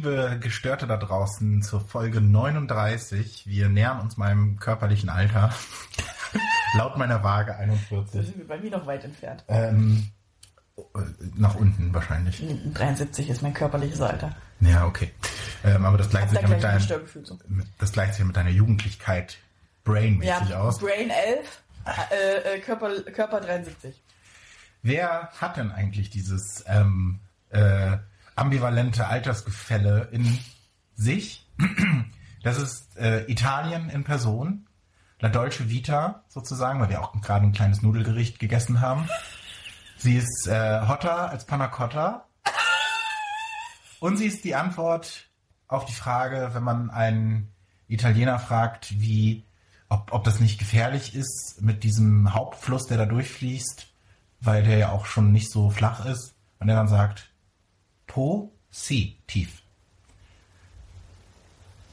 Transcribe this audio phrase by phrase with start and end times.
[0.00, 3.46] liebe Gestörte da draußen, zur Folge 39.
[3.46, 5.52] Wir nähern uns meinem körperlichen Alter.
[6.78, 8.12] Laut meiner Waage Da 41.
[8.12, 9.44] sind wir bei mir noch weit entfernt.
[9.48, 10.08] Ähm,
[10.78, 10.80] äh,
[11.36, 12.42] nach unten wahrscheinlich.
[12.72, 14.34] 73 ist mein körperliches Alter.
[14.60, 15.10] Ja, okay.
[15.64, 16.82] Ähm, aber das gleicht Da sich ja mit, dein,
[17.48, 19.36] mit, das gleicht sich ja mit deiner Jugendlichkeit
[19.84, 20.78] brainmäßig Ja, aus.
[20.78, 21.62] Brain 11,
[22.10, 24.02] äh, äh, Körper, Körper 73.
[24.82, 27.98] Wer hat denn eigentlich dieses ähm, äh,
[28.40, 30.38] ambivalente Altersgefälle in
[30.94, 31.46] sich?
[32.42, 34.66] Das ist äh, Italien in Person,
[35.20, 39.06] La Dolce Vita sozusagen, weil wir auch gerade ein kleines Nudelgericht gegessen haben.
[39.98, 42.26] Sie ist äh, hotter als Panna Cotta.
[44.00, 45.28] Und sie ist die Antwort
[45.68, 47.52] auf die Frage, wenn man einen
[47.86, 49.44] Italiener fragt, wie,
[49.90, 53.86] ob, ob das nicht gefährlich ist mit diesem Hauptfluss, der da durchfließt,
[54.40, 56.34] weil der ja auch schon nicht so flach ist.
[56.58, 57.29] Und der dann sagt,
[58.10, 59.62] positiv.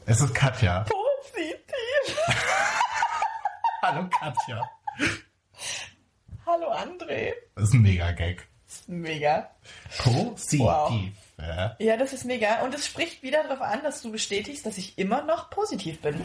[0.06, 0.84] Es ist Katja.
[0.84, 2.18] Positiv.
[3.82, 4.70] Hallo Katja.
[6.44, 7.34] Hallo André.
[7.54, 8.48] Das ist ein Mega-Gag.
[8.88, 9.50] Mega.
[9.98, 10.60] Positiv.
[10.60, 10.92] Wow.
[11.38, 11.76] Ja.
[11.78, 12.62] Ja, das ist mega.
[12.62, 16.20] Und es spricht wieder darauf an, dass du bestätigst, dass ich immer noch positiv bin.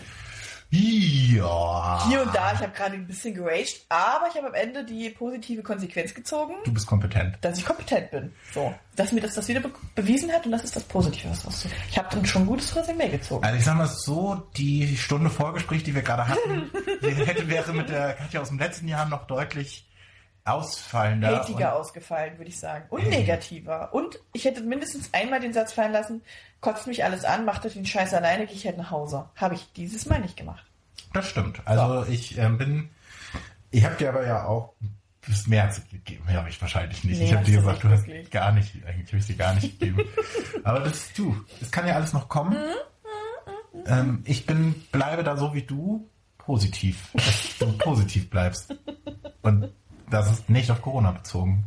[0.73, 2.07] Ja.
[2.07, 5.09] Hier und da, ich habe gerade ein bisschen geraged, aber ich habe am Ende die
[5.11, 7.37] positive Konsequenz gezogen, Du bist kompetent.
[7.41, 8.31] dass ich kompetent bin.
[8.53, 8.73] So.
[8.95, 11.29] Dass mir das, das wieder be bewiesen hat und das ist das Positive.
[11.45, 13.43] Was ich habe dann schon ein gutes Resümee gezogen.
[13.43, 16.71] Also ich sag mal so, die Stunde Vorgespräch, die wir gerade hatten,
[17.01, 19.85] die hätte wäre mit der Katja aus dem letzten Jahr noch deutlich
[20.45, 21.37] ausfallender.
[21.39, 22.85] Hatiger und- ausgefallen, würde ich sagen.
[22.89, 23.93] Und negativer.
[23.93, 26.21] Und ich hätte mindestens einmal den Satz fallen lassen,
[26.61, 29.29] kotzt mich alles an, macht euch den Scheiß alleine, gehe ich halt nach Hause.
[29.35, 30.65] Habe ich dieses Mal nicht gemacht.
[31.13, 31.61] Das stimmt.
[31.65, 32.89] Also ich ähm, bin,
[33.71, 34.73] ich habe dir aber ja auch
[35.27, 36.25] das März gegeben.
[36.27, 37.19] Ja, habe ich wahrscheinlich nicht.
[37.19, 38.29] Nee, ich habe dir gesagt, du hast wirklich.
[38.31, 40.01] gar nicht, eigentlich habe ich dir gar nicht gegeben.
[40.63, 42.53] aber das du, es kann ja alles noch kommen.
[42.53, 47.09] Mhm, Ähm, ich bin, bleibe da so wie du, positiv.
[47.13, 48.75] Dass du positiv bleibst.
[49.41, 49.71] Und
[50.13, 51.63] das ist nicht auf Corona bezogen.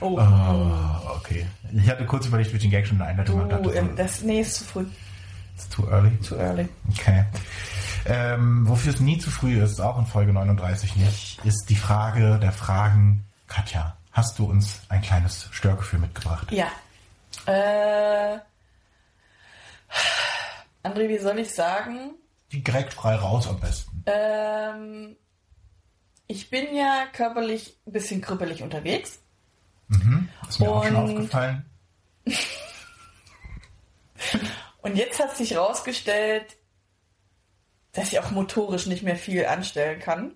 [0.00, 1.46] Oh, Oh, okay.
[1.72, 3.70] Ich hatte kurz überlegt, wie ich den Gag schon in der Einleitung du, hatte.
[3.72, 4.86] ähm, das, nee, ist zu früh.
[5.54, 6.18] It's too early.
[6.20, 6.68] Zu early.
[6.90, 7.24] Okay.
[8.06, 12.38] Ähm, wofür es nie zu früh ist, auch in Folge 39 nicht, ist die Frage
[12.38, 13.24] der Fragen.
[13.48, 16.50] Katja, hast du uns ein kleines Störgefühl mitgebracht?
[16.52, 16.66] Ja.
[17.46, 18.38] Äh,
[20.82, 22.12] André, wie soll ich sagen?
[22.52, 24.02] Direkt frei raus am besten.
[24.06, 25.16] Ähm,
[26.26, 29.20] ich bin ja körperlich ein bisschen krüppelig unterwegs.
[29.88, 30.28] Mhm.
[30.48, 31.64] Ist mir auch schon Und- aufgefallen.
[34.82, 36.56] Und jetzt hat sich rausgestellt,
[37.92, 40.32] dass ich auch motorisch nicht mehr viel anstellen kann.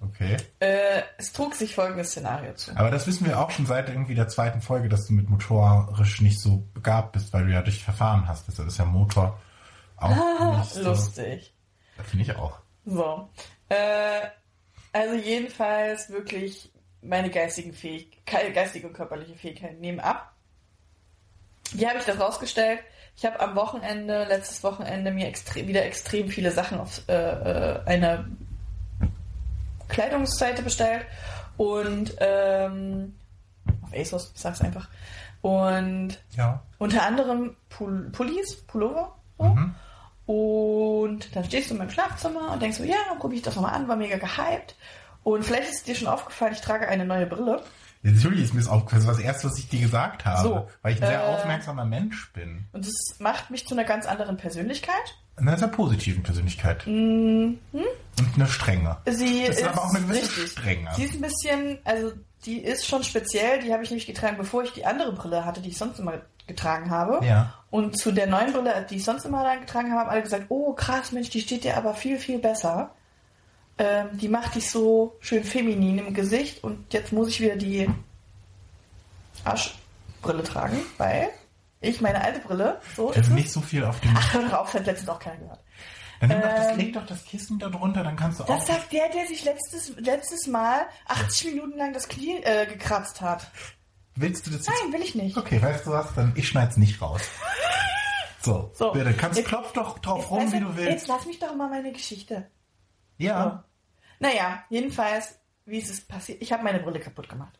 [0.00, 0.36] Okay.
[0.60, 2.76] Äh, es trug sich folgendes Szenario zu.
[2.76, 6.20] Aber das wissen wir auch schon seit irgendwie der zweiten Folge, dass du mit motorisch
[6.20, 8.46] nicht so begabt bist, weil du ja dich verfahren hast.
[8.48, 9.40] Deshalb ist ja Motor
[9.96, 10.82] auch nicht so.
[10.82, 11.54] Lustig.
[11.96, 12.58] Das finde ich auch.
[12.84, 13.30] So.
[13.70, 14.26] Äh,
[14.96, 16.70] also jedenfalls wirklich
[17.02, 20.32] meine geistigen Fähig geistige und körperliche Fähigkeiten nehmen ab.
[21.72, 22.80] Wie habe ich das rausgestellt?
[23.16, 27.80] Ich habe am Wochenende, letztes Wochenende, mir extre wieder extrem viele Sachen auf äh, äh,
[27.86, 28.26] einer
[29.88, 31.06] Kleidungsseite bestellt
[31.56, 33.14] und ähm,
[33.82, 34.88] auf ASOS, ich sag's einfach.
[35.42, 36.62] Und Ja.
[36.78, 39.14] unter anderem Pul Pullis, Pullover.
[39.38, 39.44] So.
[39.44, 39.74] Mhm.
[40.26, 43.54] Und dann stehst du in meinem Schlafzimmer und denkst so, ja, dann gucke ich das
[43.54, 44.74] nochmal an, war mega gehypt.
[45.22, 47.62] Und vielleicht ist dir schon aufgefallen, ich trage eine neue Brille.
[48.02, 49.02] Ja, Natürlich ist mir das aufgefallen.
[49.02, 50.42] Das war das Erste, was ich dir gesagt habe.
[50.42, 52.64] So, weil ich ein sehr äh, aufmerksamer Mensch bin.
[52.72, 55.16] Und das macht mich zu einer ganz anderen Persönlichkeit.
[55.36, 56.86] Eine sehr positiven Persönlichkeit.
[56.86, 57.58] Mhm.
[57.72, 58.96] Und eine strenge.
[59.06, 60.52] Sie Das ist ist aber auch eine gewisse richtig.
[60.52, 60.90] Strenge.
[60.96, 62.12] Sie ist ein bisschen, also
[62.44, 63.60] die ist schon speziell.
[63.60, 66.14] Die habe ich nämlich getragen, bevor ich die andere Brille hatte, die ich sonst immer
[66.46, 67.24] getragen habe.
[67.24, 67.54] Ja.
[67.70, 70.46] Und zu der neuen Brille, die ich sonst immer dann getragen habe, haben alle gesagt,
[70.48, 72.90] oh krass, Mensch, die steht dir aber viel, viel besser.
[73.78, 77.88] Ähm, die macht dich so schön feminin im Gesicht und jetzt muss ich wieder die
[79.44, 81.28] Arschbrille tragen, weil
[81.80, 83.28] ich meine alte Brille, so ist es.
[83.28, 84.14] nicht so viel auf dem.
[84.16, 85.60] Ach, hör doch auf, das hat letztens auch keiner gehört.
[86.20, 88.48] Dann nimm doch das, ähm, leg doch das Kissen da drunter, dann kannst du auch.
[88.48, 93.20] Das sagt der, der sich letztes, letztes Mal 80 Minuten lang das Knie äh, gekratzt
[93.20, 93.50] hat.
[94.16, 94.70] Willst du das jetzt?
[94.82, 95.36] Nein, will ich nicht.
[95.36, 96.12] Okay, weißt du was?
[96.14, 97.20] Dann ich schneid's nicht raus.
[98.42, 98.92] So, So.
[98.92, 101.08] bitte, kannst Jetzt- klopf doch drauf Jetzt, rum, wie du, du Jetzt willst.
[101.08, 102.46] lass mich doch mal meine Geschichte.
[103.18, 103.64] Ja.
[104.20, 106.40] Naja, jedenfalls, wie ist es passiert?
[106.40, 107.58] Ich habe meine Brille kaputt gemacht.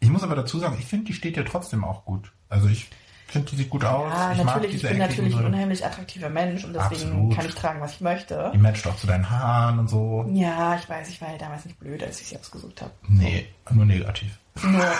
[0.00, 2.32] Ich muss aber dazu sagen, ich finde, die steht dir trotzdem auch gut.
[2.48, 2.90] Also ich
[3.28, 4.12] finde, die sieht gut aus.
[4.12, 7.36] Ja, ich mag natürlich, ich bin natürlich ein unheimlich attraktiver Mensch und deswegen Absolut.
[7.36, 8.50] kann ich tragen, was ich möchte.
[8.52, 10.26] Die matcht auch zu deinen Haaren und so.
[10.32, 12.90] Ja, ich weiß, ich war ja damals nicht blöd, als ich sie ausgesucht habe.
[13.06, 14.40] Nee, nur negativ.
[14.62, 14.92] Nur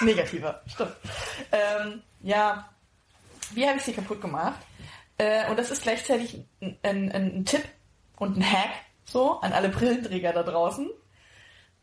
[0.00, 0.92] negativer, stimmt.
[1.52, 2.68] Ähm, ja,
[3.52, 4.60] Wie habe ich sie kaputt gemacht?
[5.18, 7.64] Äh, und das ist gleichzeitig ein, ein, ein Tipp
[8.16, 8.70] und ein Hack
[9.04, 10.88] so an alle Brillenträger da draußen.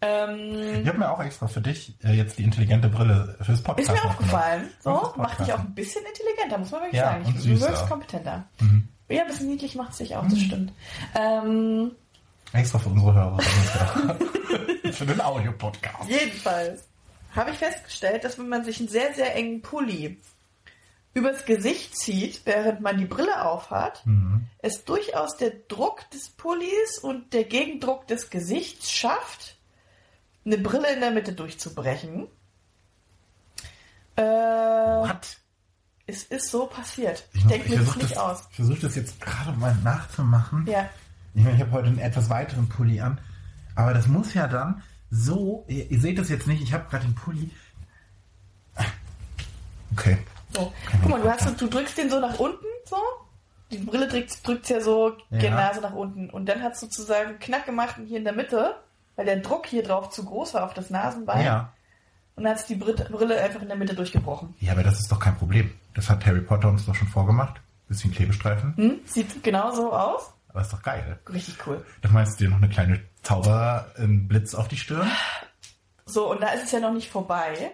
[0.01, 3.89] Ähm, Ich habe mir auch extra für dich äh, jetzt die intelligente Brille fürs Podcast
[3.89, 4.69] ist mir aufgefallen.
[4.81, 7.33] So, macht dich auch ein bisschen intelligenter, muss man wirklich Ja, sagen.
[7.43, 8.43] du wirkst kompetenter.
[8.59, 8.87] Mhm.
[9.09, 10.73] Ja, ein bisschen niedlich macht es dich auch, das stimmt.
[11.15, 11.91] Ähm,
[12.53, 13.37] Extra für unsere Hörer.
[14.91, 16.09] für den Audio-Podcast.
[16.09, 16.87] Jedenfalls
[17.35, 20.19] habe ich festgestellt, dass wenn man sich einen sehr, sehr engen Pulli
[21.13, 24.47] übers Gesicht zieht, während man die Brille aufhat, Mhm.
[24.59, 29.55] es durchaus der Druck des Pullis und der Gegendruck des Gesichts schafft,
[30.45, 32.27] eine Brille in der Mitte durchzubrechen.
[34.17, 35.37] Äh, What?
[36.07, 37.27] es ist so passiert.
[37.33, 38.43] Ich Ich, denke mir das nicht das, aus.
[38.51, 40.65] ich versuche das jetzt gerade mal nachzumachen.
[40.67, 40.89] Ja.
[41.33, 43.19] Ich meine, ich habe heute einen etwas weiteren Pulli an.
[43.75, 44.83] Aber das muss ja dann
[45.15, 45.65] so.
[45.67, 47.49] Ihr, ihr seht das jetzt nicht, ich habe gerade den Pulli.
[49.93, 50.17] Okay.
[50.53, 50.73] So.
[51.01, 52.97] Guck mal, du, hast, so- du drückst den so nach unten, so.
[53.71, 55.39] Die Brille drückt drückt's ja so Ja.
[55.39, 56.29] die Nase nach unten.
[56.29, 58.75] Und dann hat es sozusagen Knack gemacht hier in der Mitte,
[59.15, 61.43] weil der Druck hier drauf zu groß war auf das Nasenbein.
[61.45, 61.73] Ja.
[62.35, 64.53] Und dann hat es die Brille einfach in der Mitte durchgebrochen.
[64.59, 65.71] Ja, aber das ist doch kein Problem.
[65.93, 67.59] Das hat Harry Potter uns doch schon vorgemacht.
[67.87, 68.75] Bisschen Klebestreifen.
[68.75, 68.99] Hm?
[69.05, 70.31] Sieht genau so aus.
[70.49, 71.19] Aber ist doch geil.
[71.31, 71.83] Richtig cool.
[72.01, 75.09] Dann meinst du dir noch eine kleine Zauber, einen Blitz auf die Stirn?
[76.05, 77.71] So, und da ist es ja noch nicht vorbei.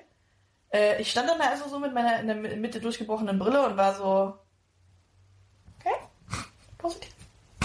[0.74, 3.75] Äh, ich stand dann da also so mit meiner in der Mitte durchgebrochenen Brille und
[3.75, 4.33] war so,
[5.80, 5.95] okay,
[6.77, 7.09] positiv.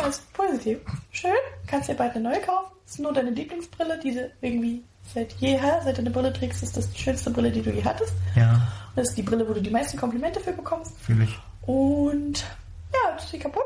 [0.03, 0.81] Alles positiv.
[1.13, 1.31] Schön,
[1.69, 2.73] kannst dir bald eine neue kaufen.
[2.85, 4.83] Ist nur deine Lieblingsbrille, die du irgendwie
[5.15, 7.85] seit jeher, seit du eine Brille trägst, ist das die schönste Brille, die du je
[7.85, 8.13] hattest.
[8.35, 8.55] Ja,
[8.91, 10.93] Und das ist die Brille, wo du die meisten Komplimente für bekommst.
[10.99, 11.39] fühle ich.
[11.69, 12.45] Und
[12.93, 13.65] ja, ist sie kaputt.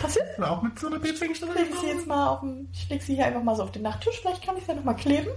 [0.00, 0.38] Passiert.
[0.38, 1.52] Und auch mit so einer Beetwingstelle.
[1.62, 3.82] Ich sie jetzt mal auf den, ich leg sie hier einfach mal so auf den
[3.82, 5.30] Nachttisch, vielleicht kann ich sie ja nochmal kleben.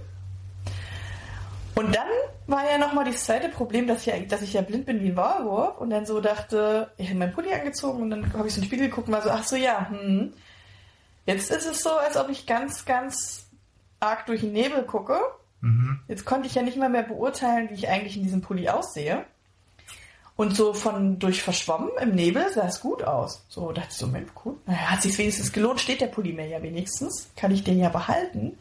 [1.74, 2.06] Und dann
[2.46, 5.08] war ja nochmal das zweite Problem, dass ich, ja, dass ich ja blind bin wie
[5.08, 8.54] ein Maulwurf und dann so dachte, ich habe meinen Pulli angezogen und dann habe ich
[8.54, 10.32] so in den Spiegel geguckt und war so, ach so, ja, hm.
[11.26, 13.48] Jetzt ist es so, als ob ich ganz, ganz
[13.98, 15.18] arg durch den Nebel gucke.
[15.62, 16.00] Mhm.
[16.06, 19.24] Jetzt konnte ich ja nicht mal mehr beurteilen, wie ich eigentlich in diesem Pulli aussehe.
[20.36, 23.44] Und so von durch verschwommen im Nebel sah es gut aus.
[23.48, 24.66] So dachte ich so, Mensch, gut.
[24.66, 27.28] Naja, hat sich wenigstens gelohnt, steht der Pulli mir ja wenigstens.
[27.36, 28.58] Kann ich den ja behalten.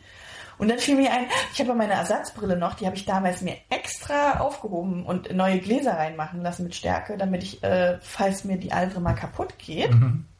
[0.59, 3.41] Und dann fiel mir ein, ich habe ja meine Ersatzbrille noch, die habe ich damals
[3.41, 8.57] mir extra aufgehoben und neue Gläser reinmachen lassen mit Stärke, damit ich, äh, falls mir
[8.57, 9.89] die andere mal kaputt geht,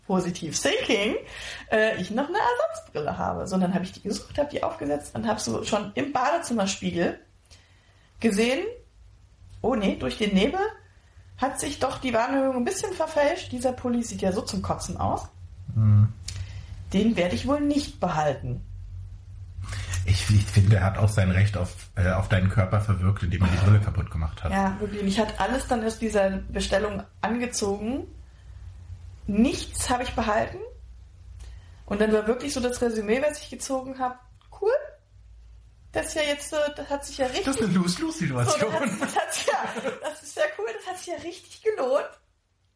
[0.06, 1.16] positiv thinking,
[1.72, 3.48] äh, ich noch eine Ersatzbrille habe.
[3.48, 7.20] So, dann habe ich die gesucht, habe die aufgesetzt und habe so schon im Badezimmerspiegel
[8.20, 8.66] gesehen,
[9.62, 10.60] oh nee, durch den Nebel
[11.38, 13.52] hat sich doch die Warnung ein bisschen verfälscht.
[13.52, 15.28] Dieser Pulli sieht ja so zum Kotzen aus.
[16.94, 18.62] Den werde ich wohl nicht behalten.
[20.06, 23.44] Ich, ich finde, er hat auch sein Recht auf, äh, auf deinen Körper verwirkt, indem
[23.44, 24.52] er die Brille kaputt gemacht hat.
[24.52, 25.02] Ja, wirklich.
[25.02, 28.04] Mich hat alles dann aus dieser Bestellung angezogen.
[29.28, 30.58] Nichts habe ich behalten.
[31.86, 34.16] Und dann war wirklich so das Resümee, was ich gezogen habe.
[35.94, 37.46] Das ist ja jetzt, äh, das hat sich ja richtig.
[37.46, 38.72] Das ist eine so, Lose-Lose-Situation.
[38.72, 40.66] das, hat, das, hat, ja, das ist ja cool.
[40.76, 42.10] Das hat sich ja richtig gelohnt,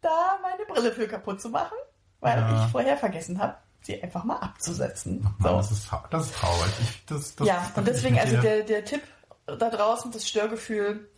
[0.02, 1.76] da meine Brille für kaputt zu machen,
[2.20, 2.66] weil Ja.
[2.66, 5.28] ich vorher vergessen habe, sie einfach mal abzusetzen.
[5.40, 5.50] So.
[5.50, 6.72] das, ist, das ist traurig.
[6.82, 9.02] Ich, das, das, ja, das und deswegen also der, der Tipp
[9.48, 11.10] da draußen, das Störgefühl,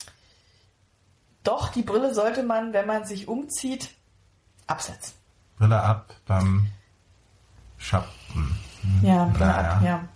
[1.44, 3.90] doch, die Brille sollte man, wenn man sich umzieht,
[4.68, 5.16] absetzen.
[5.58, 6.68] Brille ab beim
[7.78, 8.58] Schappen.
[9.02, 9.88] Ja, Brille ab, ja.
[9.88, 10.08] Ja,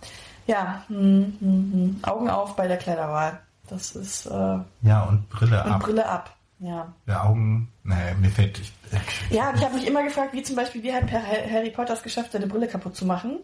[0.88, 1.98] hm, hm, hm.
[2.02, 3.40] Augen auf bei der Kleiderwahl.
[3.68, 5.82] Das ist, äh, und Ja, und Brille ab.
[5.82, 6.92] Brille ab, ja.
[7.06, 10.42] Der Augen, nee, mir fällt, ich, äh, Ja, und ich habe mich immer gefragt, wie
[10.42, 13.40] zum Beispiel, wie hat Harry Potter es geschafft, seine Brille kaputt zu machen?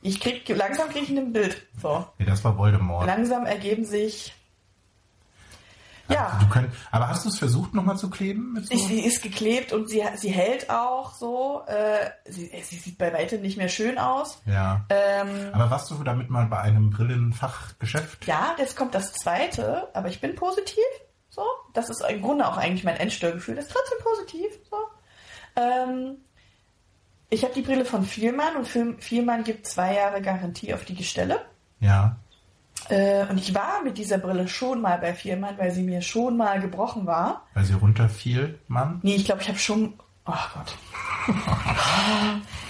[0.00, 1.66] Ich krieg, langsam kriege ich ein Bild.
[1.82, 2.06] So.
[2.18, 3.06] nee, das war Voldemort.
[3.06, 4.32] Langsam ergeben sich,
[6.08, 6.38] ja.
[6.40, 8.58] Du könnt, aber hast du es versucht, nochmal zu kleben?
[8.70, 8.76] So?
[8.76, 11.62] Sie ist geklebt und sie, sie hält auch so.
[11.66, 14.40] Äh, sie, sie sieht bei weitem nicht mehr schön aus.
[14.46, 14.84] ja.
[14.90, 18.26] Ähm, Aber warst du damit mal bei einem Brillenfachgeschäft?
[18.26, 20.84] ja, jetzt kommt das zweite, aber ich bin positiv.
[21.30, 21.42] So,
[21.74, 23.54] das ist im Grunde auch eigentlich mein Endstörgefühl.
[23.56, 24.58] Das ist trotzdem positiv.
[24.70, 24.76] So.
[25.56, 26.16] Ähm,
[27.30, 30.94] ich habe die Brille von Vielmann und Viel- Vielmann gibt zwei Jahre Garantie auf die
[30.94, 31.44] Gestelle.
[31.80, 32.16] Ja.
[32.88, 36.36] Äh, und ich war mit dieser Brille schon mal bei Vielmann, weil sie mir schon
[36.36, 37.46] mal gebrochen war.
[37.54, 39.00] Weil sie runterfiel, Mann.
[39.02, 39.94] Nee, ich glaube, ich habe schon.
[40.26, 40.76] Oh Gott.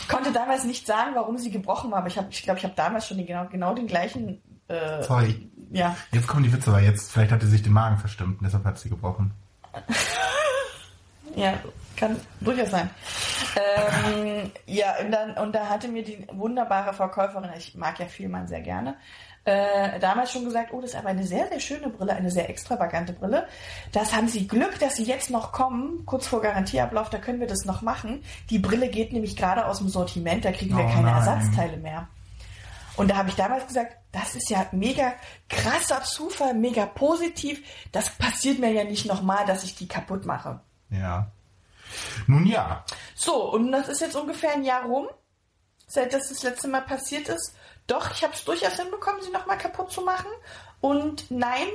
[0.00, 2.64] ich konnte damals nicht sagen, warum sie gebrochen war, aber ich, hab, ich glaube, ich
[2.64, 4.40] habe damals schon den, genau, genau den gleichen.
[4.68, 5.50] Äh, Sorry.
[5.70, 5.96] ja.
[6.12, 8.64] Jetzt kommen die Witze, weil jetzt, vielleicht hat sie sich den Magen verstimmt und deshalb
[8.64, 9.32] hat sie gebrochen.
[11.38, 11.54] Ja,
[11.96, 12.90] kann durchaus sein.
[13.56, 18.48] Ähm, ja, und, dann, und da hatte mir die wunderbare Verkäuferin, ich mag ja Vielmann
[18.48, 18.96] sehr gerne,
[19.48, 22.50] äh, damals schon gesagt, oh, das ist aber eine sehr, sehr schöne Brille, eine sehr
[22.50, 23.46] extravagante Brille.
[23.92, 27.46] Das haben sie Glück, dass sie jetzt noch kommen, kurz vor Garantieablauf, da können wir
[27.46, 28.22] das noch machen.
[28.50, 31.16] Die Brille geht nämlich gerade aus dem Sortiment, da kriegen wir Oh keine nein.
[31.16, 32.08] Ersatzteile mehr.
[32.96, 35.12] Und da habe ich damals gesagt, das ist ja mega
[35.48, 37.62] krasser Zufall, mega positiv.
[37.92, 40.60] Das passiert mir ja nicht nochmal, dass ich die kaputt mache.
[40.90, 41.30] Ja.
[42.26, 42.84] Nun ja.
[43.14, 45.06] So, und das ist jetzt ungefähr ein Jahr rum,
[45.86, 47.54] seit das das letzte Mal passiert ist.
[47.88, 50.28] Doch, ich habe es durchaus hinbekommen, sie nochmal kaputt zu machen.
[50.80, 51.66] Und nein,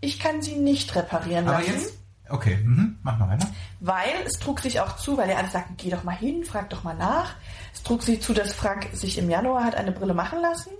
[0.00, 1.72] ich kann sie nicht reparieren Aber lassen.
[1.72, 1.98] jetzt.
[2.30, 2.98] Okay, mhm.
[3.02, 3.48] mach mal weiter.
[3.80, 6.70] Weil es trug sich auch zu, weil er alle sagten, geh doch mal hin, frag
[6.70, 7.34] doch mal nach.
[7.74, 10.70] Es trug sich zu, dass Frank sich im Januar hat eine Brille machen lassen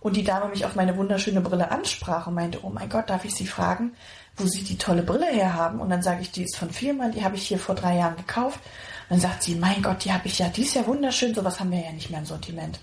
[0.00, 3.24] und die Dame mich auf meine wunderschöne Brille ansprach und meinte, oh mein Gott, darf
[3.24, 3.92] ich Sie fragen,
[4.36, 5.80] wo Sie die tolle Brille herhaben?
[5.80, 8.16] Und dann sage ich, die ist von Firma, die habe ich hier vor drei Jahren
[8.16, 8.60] gekauft.
[9.08, 11.60] Und dann sagt sie, mein Gott, die habe ich ja, die ist ja wunderschön, sowas
[11.60, 12.80] haben wir ja nicht mehr im Sortiment.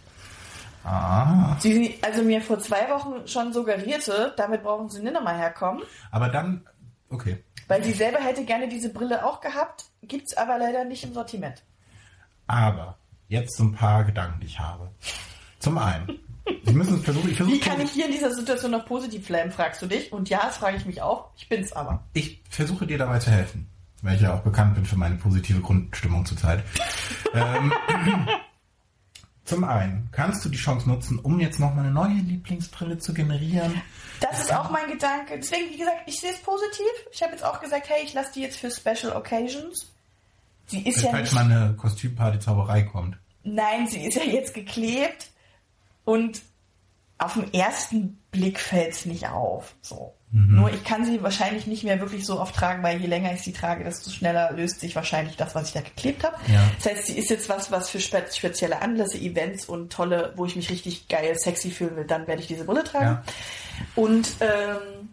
[0.83, 1.57] Ah.
[1.59, 5.83] Sie also mir vor zwei Wochen schon suggerierte, damit brauchen Sie nicht nochmal herkommen.
[6.11, 6.65] Aber dann.
[7.09, 7.43] Okay.
[7.67, 11.63] Weil sie selber hätte gerne diese Brille auch gehabt, gibt's aber leider nicht im Sortiment.
[12.47, 14.89] Aber jetzt so ein paar Gedanken, die ich habe.
[15.59, 16.19] Zum einen.
[16.63, 17.29] Ich müssen es versuchen.
[17.29, 20.11] Ich versuche Wie kann ich hier in dieser Situation noch positiv bleiben, fragst du dich.
[20.11, 21.29] Und ja, das frage ich mich auch.
[21.37, 22.03] Ich bin's aber.
[22.13, 23.69] ich versuche dir dabei zu helfen,
[24.01, 26.63] weil ich ja auch bekannt bin für meine positive Grundstimmung zurzeit.
[27.35, 27.71] ähm,
[29.49, 33.81] zum einen kannst du die Chance nutzen, um jetzt nochmal eine neue Lieblingsbrille zu generieren.
[34.19, 35.37] Das ist auch mein Gedanke.
[35.37, 36.85] Deswegen, wie gesagt, ich sehe es positiv.
[37.11, 39.91] Ich habe jetzt auch gesagt, hey, ich lasse die jetzt für Special Occasions.
[40.67, 41.33] Sie ist ja Falls nicht...
[41.33, 43.17] mal eine Kostümparty-Zauberei kommt.
[43.43, 45.31] Nein, sie ist ja jetzt geklebt.
[46.05, 46.41] Und
[47.17, 49.75] auf den ersten Blick fällt's nicht auf.
[49.81, 50.13] So.
[50.31, 53.41] Nur ich kann sie wahrscheinlich nicht mehr wirklich so oft tragen, weil je länger ich
[53.41, 56.35] sie trage, desto schneller löst sich wahrscheinlich das, was ich da geklebt habe.
[56.47, 56.61] Ja.
[56.77, 60.45] Das heißt, sie ist jetzt was, was für spe spezielle Anlässe, Events und tolle, wo
[60.45, 63.05] ich mich richtig geil, sexy fühlen will, dann werde ich diese Brille tragen.
[63.05, 63.23] Ja.
[63.95, 65.09] Und ähm,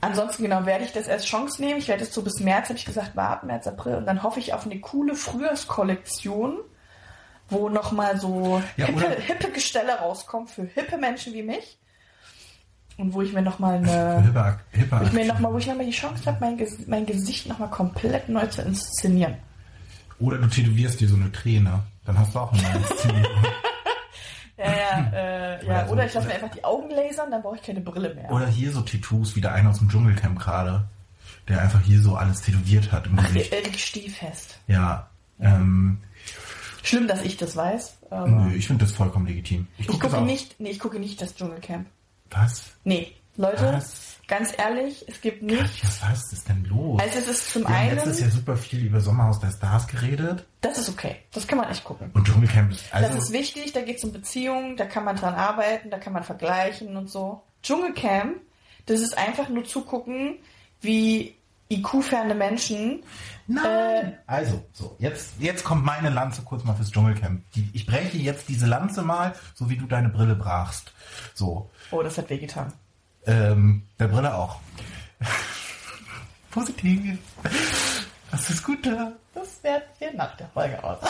[0.00, 1.80] ansonsten genau werde ich das als Chance nehmen.
[1.80, 3.96] Ich werde es so bis März, habe ich gesagt, warten, März, April.
[3.96, 6.58] Und dann hoffe ich auf eine coole Frühjahrskollektion,
[7.48, 11.78] wo nochmal so Ja, hippe, hippe Gestelle rauskommt für hippe Menschen wie mich.
[12.98, 15.66] Und wo ich mir nochmal eine Hipper, Hipper wo ich mir noch mal, wo ich
[15.66, 19.34] nochmal die Chance habe, mein, Ges mein Gesicht nochmal komplett neu zu inszenieren.
[20.18, 21.80] Oder du tätowierst dir so eine Träne.
[22.06, 23.32] Dann hast du auch eine neue Inszenierung.
[24.58, 25.86] Ja, ja, äh, ja.
[25.88, 28.30] Oder so- ich lasse mir einfach die Augen lasern, dann brauche ich keine Brille mehr.
[28.32, 30.84] Oder hier so Tattoos, wie der eine aus dem Dschungelcamp gerade,
[31.46, 33.52] der einfach hier so alles tätowiert hat im Ach, Gesicht.
[33.52, 34.58] Erik Stiefest.
[34.66, 35.08] Ja.
[35.40, 35.98] Ähm,
[36.82, 37.98] Schlimm, dass ich das weiß.
[38.08, 39.66] Aber nö, ich finde das vollkommen legitim.
[39.76, 41.86] Ich, ich gucke nicht, nee, ich gucke nicht das Dschungelcamp.
[42.30, 42.64] Was?
[42.84, 44.18] Nee, Leute, Was?
[44.26, 45.84] ganz ehrlich, es gibt nicht.
[45.84, 47.00] Was, was ist denn los?
[47.00, 50.46] Also es ist zum Wir einen, letztes Jahr super viel über Sommerhaus der Stars geredet.
[50.60, 52.10] das ist okay, das kann man echt gucken.
[52.14, 53.14] Und Dschungelcamp ist also.
[53.14, 56.12] Das ist wichtig, da geht es um Beziehungen, da kann man dran arbeiten, da kann
[56.12, 57.42] man vergleichen und so.
[57.62, 58.36] Dschungelcamp,
[58.86, 60.38] das ist einfach nur zugucken,
[60.80, 61.34] wie
[61.68, 63.02] IQ-ferne Menschen.
[63.46, 64.18] Nein!
[64.26, 67.42] also, so, jetzt, jetzt kommt meine Lanze kurz mal fürs Dschungelcamp.
[67.52, 70.92] Die, ich breche jetzt diese Lanze mal, so wie du deine Brille brachst.
[71.34, 71.70] So.
[71.90, 72.72] Oh, das hat wehgetan.
[73.26, 74.60] Ähm, der Brille auch.
[76.50, 77.18] Positiv.
[78.30, 79.12] Das ist gut da.
[79.34, 80.98] Das werden wir nach der Folge aus.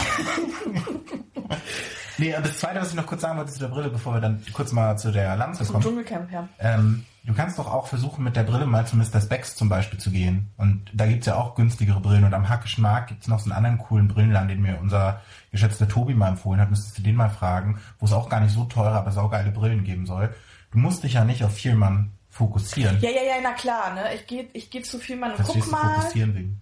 [2.19, 4.43] Nee, das zweite, was ich noch kurz sagen wollte zu der Brille, bevor wir dann
[4.53, 5.85] kurz mal zu der Lanze Zum kommen.
[5.85, 6.49] Dschungelcamp, ja.
[6.59, 9.21] Ähm, du kannst doch auch versuchen, mit der Brille mal zu Mr.
[9.21, 10.51] Specs zum Beispiel zu gehen.
[10.57, 12.25] Und da gibt's ja auch günstigere Brillen.
[12.25, 15.89] Und am Hackischen Markt gibt's noch so einen anderen coolen Brillenladen, den mir unser geschätzter
[15.89, 16.71] Tobi mal empfohlen hat.
[16.71, 19.85] Müsstest du den mal fragen, wo es auch gar nicht so teure, aber saugeile Brillen
[19.85, 20.35] geben soll.
[20.71, 22.99] Du musst dich ja nicht auf Vielmann fokussieren.
[23.01, 24.15] Ja, ja, ja, na klar, ne?
[24.15, 25.95] Ich gehe ich geh zu viel mal und Das guck mal.
[26.01, 26.61] fokussieren wegen.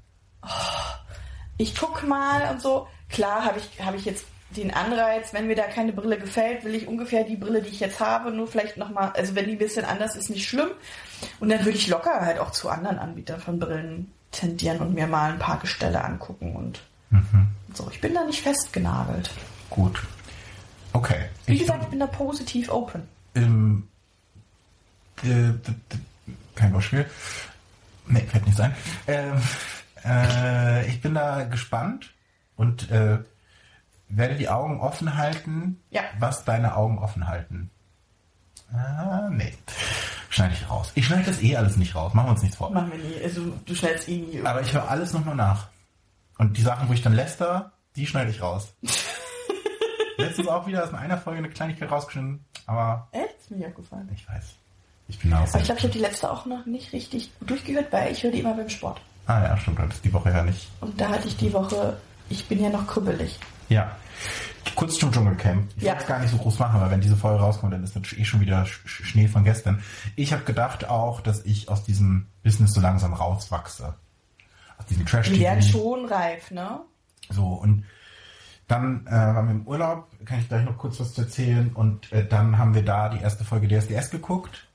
[1.57, 2.87] Ich guck mal und so.
[3.09, 4.25] Klar habe ich, hab ich jetzt
[4.57, 7.81] den Anreiz, wenn mir da keine Brille gefällt, will ich ungefähr die Brille, die ich
[7.81, 10.71] jetzt habe, nur vielleicht nochmal, also wenn die ein bisschen anders ist, nicht schlimm.
[11.41, 15.07] Und dann würde ich locker halt auch zu anderen Anbietern von Brillen tendieren und mir
[15.07, 16.81] mal ein paar Gestelle angucken und
[17.75, 17.89] so.
[17.93, 19.31] Ich bin da nicht festgenagelt.
[19.71, 20.03] Gut.
[20.93, 21.27] Okay.
[21.47, 23.03] Wie Ich- gesagt, ich bin da positiv open.
[23.37, 23.89] ähm,
[25.23, 25.53] äh,
[26.55, 27.07] kein Wortspiel.
[28.07, 28.75] Nee, fällt nicht sein.
[29.07, 29.41] Ähm,
[30.05, 32.13] äh, ich bin da gespannt
[32.57, 33.19] und äh,
[34.09, 36.03] werde die Augen offen halten, Ja.
[36.19, 37.71] was deine Augen offen halten.
[38.73, 39.53] Ah, nee.
[40.31, 40.91] Schneide ich raus.
[40.95, 42.13] Ich schneide das eh alles nicht raus.
[42.15, 42.71] Machen wir uns nichts vor.
[42.71, 43.23] Machen wir nie.
[43.23, 44.41] Also du schnellst eh nie.
[44.45, 45.69] Aber ich höre alles nochmal nach.
[46.39, 48.75] Und die Sachen, wo ich dann läster, die schneide ich raus.
[50.17, 53.39] Letztens auch wieder ist in einer Folge eine Kleinigkeit rausgeschnitten, aber Echt?
[53.41, 54.09] Ist mir aufgefallen.
[54.15, 54.45] ich weiß.
[55.09, 57.93] Ich bin auch Aber ich glaube, ich habe die letzte auch noch nicht richtig durchgehört,
[57.93, 59.01] weil ich höre die immer beim Sport.
[59.27, 60.69] Ah ja, stimmt, das ist die Woche ja nicht.
[60.81, 61.97] Und da hatte ich die Woche,
[62.29, 63.39] ich bin ja noch krübbelig.
[63.69, 63.97] Ja.
[64.77, 65.71] kurz zum Dschungelcamp.
[65.77, 65.93] Ich Ja.
[65.93, 68.13] will es gar nicht so groß machen, weil wenn diese Folge rauskommt, dann ist das
[68.13, 69.83] eh schon wieder Sch- Sch- Schnee von gestern.
[70.17, 73.95] Ich habe gedacht auch, dass ich aus diesem Business so langsam rauswachse.
[74.79, 76.81] Aus diesem trash Die werden schon reif, ne?
[77.31, 77.85] So, und
[78.67, 81.71] dann äh, waren wir im Urlaub, kann ich gleich noch kurz was zu erzählen.
[81.73, 84.67] Und äh, dann haben wir da die erste Folge DSDS geguckt.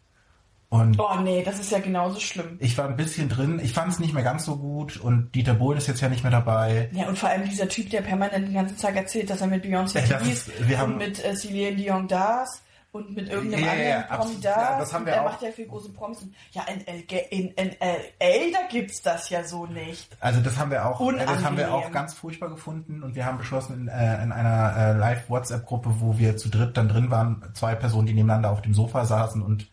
[0.70, 2.58] Und Oh nee, das ist ja genauso schlimm.
[2.60, 3.60] ich war ein bisschen drin.
[3.64, 4.98] Ich fand es nicht mehr ganz so gut.
[4.98, 6.90] Und Dieter Bohlen ist jetzt ja nicht mehr dabei.
[6.94, 9.64] Ja, und vor allem dieser Typ, der permanent den ganzen Tag erzählt, dass er mit
[9.66, 12.62] Beyoncé ist ist- wir haben- und mit äh, Celine Dion das
[12.92, 14.46] und mit irgendeinem Ja, ja, ja, anderen Promi absolut.
[14.46, 14.56] das.
[14.56, 15.26] Ja, das haben wir er auch.
[15.26, 16.22] macht ja viel große Promis.
[16.22, 16.82] Und Ja, in,
[17.32, 20.08] in, in LA, da gibt's das ja so nicht.
[20.20, 21.72] Also das haben wir auch, äh, das haben wir Unangenehm.
[21.74, 23.02] auch ganz furchtbar gefunden.
[23.02, 26.90] Und wir haben beschlossen in, äh, in einer äh, Live-WhatsApp-Gruppe, wo wir zu dritt dann
[26.90, 29.68] drin waren, zwei Personen, die nebeneinander auf dem Sofa saßen und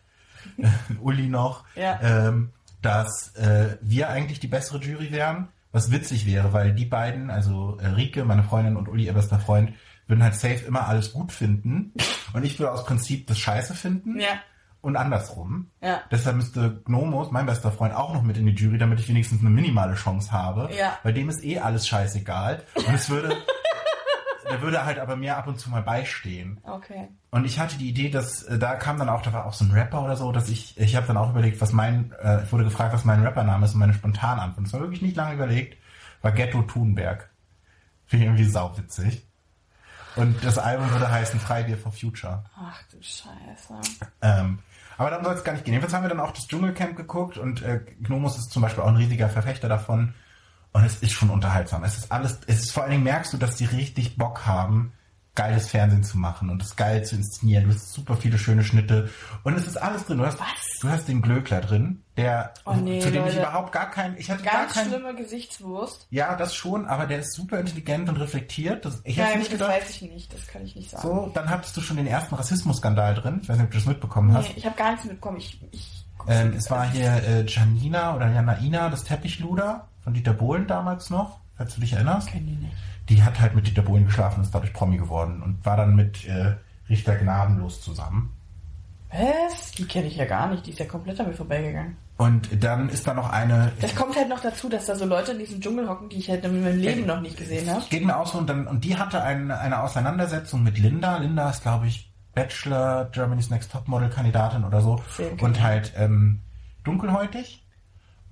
[1.01, 1.99] Uli noch, Ja.
[2.01, 2.51] ähm,
[2.81, 5.47] dass äh, wir eigentlich die bessere Jury wären.
[5.71, 9.37] Was witzig wäre, weil die beiden, also äh, Rike, meine Freundin und Uli, ihr bester
[9.39, 9.73] Freund,
[10.07, 11.91] würden halt safe immer alles gut finden.
[12.33, 14.19] Und ich würde aus Prinzip das Scheiße finden.
[14.19, 14.29] Ja.
[14.79, 15.69] Und andersrum.
[15.81, 16.01] Ja.
[16.09, 19.41] Deshalb müsste Gnomos, mein bester Freund, auch noch mit in die Jury, damit ich wenigstens
[19.41, 20.69] eine minimale Chance habe.
[20.73, 20.97] Ja.
[21.03, 22.63] Bei dem ist eh alles scheißegal.
[22.75, 23.35] Und es würde,
[24.49, 26.59] der würde halt aber mir ab und zu mal beistehen.
[26.63, 27.07] Okay.
[27.31, 29.65] Und ich hatte die Idee, dass äh, da kam dann auch, da war auch so
[29.65, 32.51] ein Rapper oder so, dass ich, ich habe dann auch überlegt, was mein, äh, ich
[32.51, 34.65] wurde gefragt, was mein Rappername ist und meine spontane Antwort.
[34.65, 35.77] Das war wirklich nicht lange überlegt,
[36.21, 37.29] war Ghetto Thunberg.
[38.05, 39.27] Finde ich irgendwie sauwitzig.
[40.15, 42.43] Und das Album würde heißen Freibier for Future.
[42.55, 43.75] Ach du Scheiße.
[44.21, 44.59] Ähm,
[44.97, 45.73] aber darum soll es gar nicht gehen.
[45.73, 48.87] Jedenfalls haben wir dann auch das Dschungelcamp geguckt und äh, Gnomus ist zum Beispiel auch
[48.87, 50.15] ein riesiger Verfechter davon.
[50.73, 51.83] Und es ist schon unterhaltsam.
[51.83, 54.91] Es ist alles, es ist vor allen Dingen merkst du, dass die richtig Bock haben,
[55.33, 57.65] geiles Fernsehen zu machen und es geil zu inszenieren.
[57.65, 59.09] Du hast super viele schöne Schnitte
[59.43, 60.17] und es ist alles drin.
[60.17, 60.47] Du hast, Was?
[60.81, 63.39] du hast den Glöckler drin, der Oh nee, zu dem ich Leute.
[63.47, 64.89] überhaupt gar keinen, ich hatte gar Ganz keinen.
[64.89, 66.07] schlimme Gesichtswurst.
[66.09, 68.83] Ja, das schon, aber der ist super intelligent und reflektiert.
[68.85, 69.69] Das, ich Ja, hätte das nicht gedacht.
[69.81, 70.33] weiß ich nicht.
[70.33, 71.03] Das kann ich nicht sagen.
[71.07, 73.39] So, dann hattest du schon den ersten Rassismusskandal drin.
[73.43, 74.49] Ich weiß nicht, ob du das mitbekommen hast.
[74.49, 75.37] Nee, ich habe gar nichts mitbekommen.
[75.37, 76.59] Ich, ich Ähm, nicht.
[76.59, 81.75] es war hier äh, Janina oder Janaina, das Teppichluder von Dieter Bohlen damals noch, falls
[81.75, 82.29] du dich erinnerst.
[82.29, 82.73] Kenn die nicht.
[83.09, 86.25] Die hat halt mit Dieter Bohlen geschlafen, ist dadurch Promi geworden und war dann mit
[86.25, 86.55] äh,
[86.87, 88.33] Richter Gnadenlos zusammen.
[89.11, 89.71] Was?
[89.71, 90.65] Die kenne ich ja gar nicht.
[90.65, 91.97] Die ist ja komplett an mir vorbeigegangen.
[92.15, 93.73] Und dann ist da noch eine.
[93.81, 96.29] Das kommt halt noch dazu, dass da so Leute in diesem Dschungel hocken, die ich
[96.29, 97.83] halt in meinem Leben noch nicht gesehen habe.
[97.89, 101.17] Geht mir auch so und dann und die hatte eine, eine Auseinandersetzung mit Linda.
[101.17, 106.39] Linda ist, glaube ich, Bachelor, Germany's Next Topmodel Kandidatin oder so Sehr und halt ähm,
[106.85, 107.66] dunkelhäutig.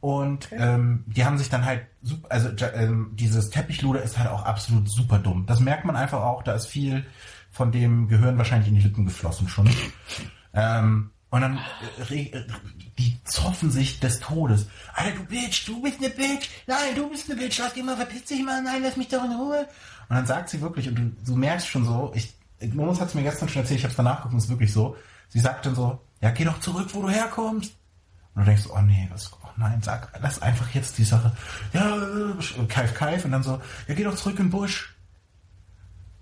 [0.05, 1.87] Und ähm, die haben sich dann halt,
[2.29, 5.47] also ähm, dieses Teppichluder ist halt auch absolut super dumm.
[5.47, 7.07] Das merkt man einfach auch, da ist viel
[7.49, 9.67] von dem Gehirn wahrscheinlich in die Lippen geflossen schon.
[10.53, 11.59] ähm, und dann,
[12.11, 12.45] äh, äh,
[12.99, 14.67] die zoffen sich des Todes.
[14.93, 16.49] Alter, du Bitch, du bist ne Bitch.
[16.67, 17.57] Nein, du bist ne Bitch.
[17.57, 18.61] Lass dich mal, verpiss dich mal.
[18.61, 19.67] Nein, lass mich doch in Ruhe.
[20.07, 22.31] Und dann sagt sie wirklich, und du, du merkst schon so, ich,
[22.75, 24.71] Momus hat es mir gestern schon erzählt, ich habe es danach geguckt, es ist wirklich
[24.71, 24.95] so.
[25.29, 27.75] Sie sagt dann so, ja, geh doch zurück, wo du herkommst.
[28.35, 31.31] Und du denkst, oh nee, was, nein, sag, lass einfach jetzt die Sache.
[31.73, 31.97] Ja,
[32.67, 33.25] keif, keif.
[33.25, 34.95] Und dann so, ja, geh doch zurück in den Busch.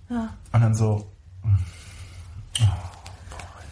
[0.10, 0.30] Ja.
[0.52, 1.12] Und dann so,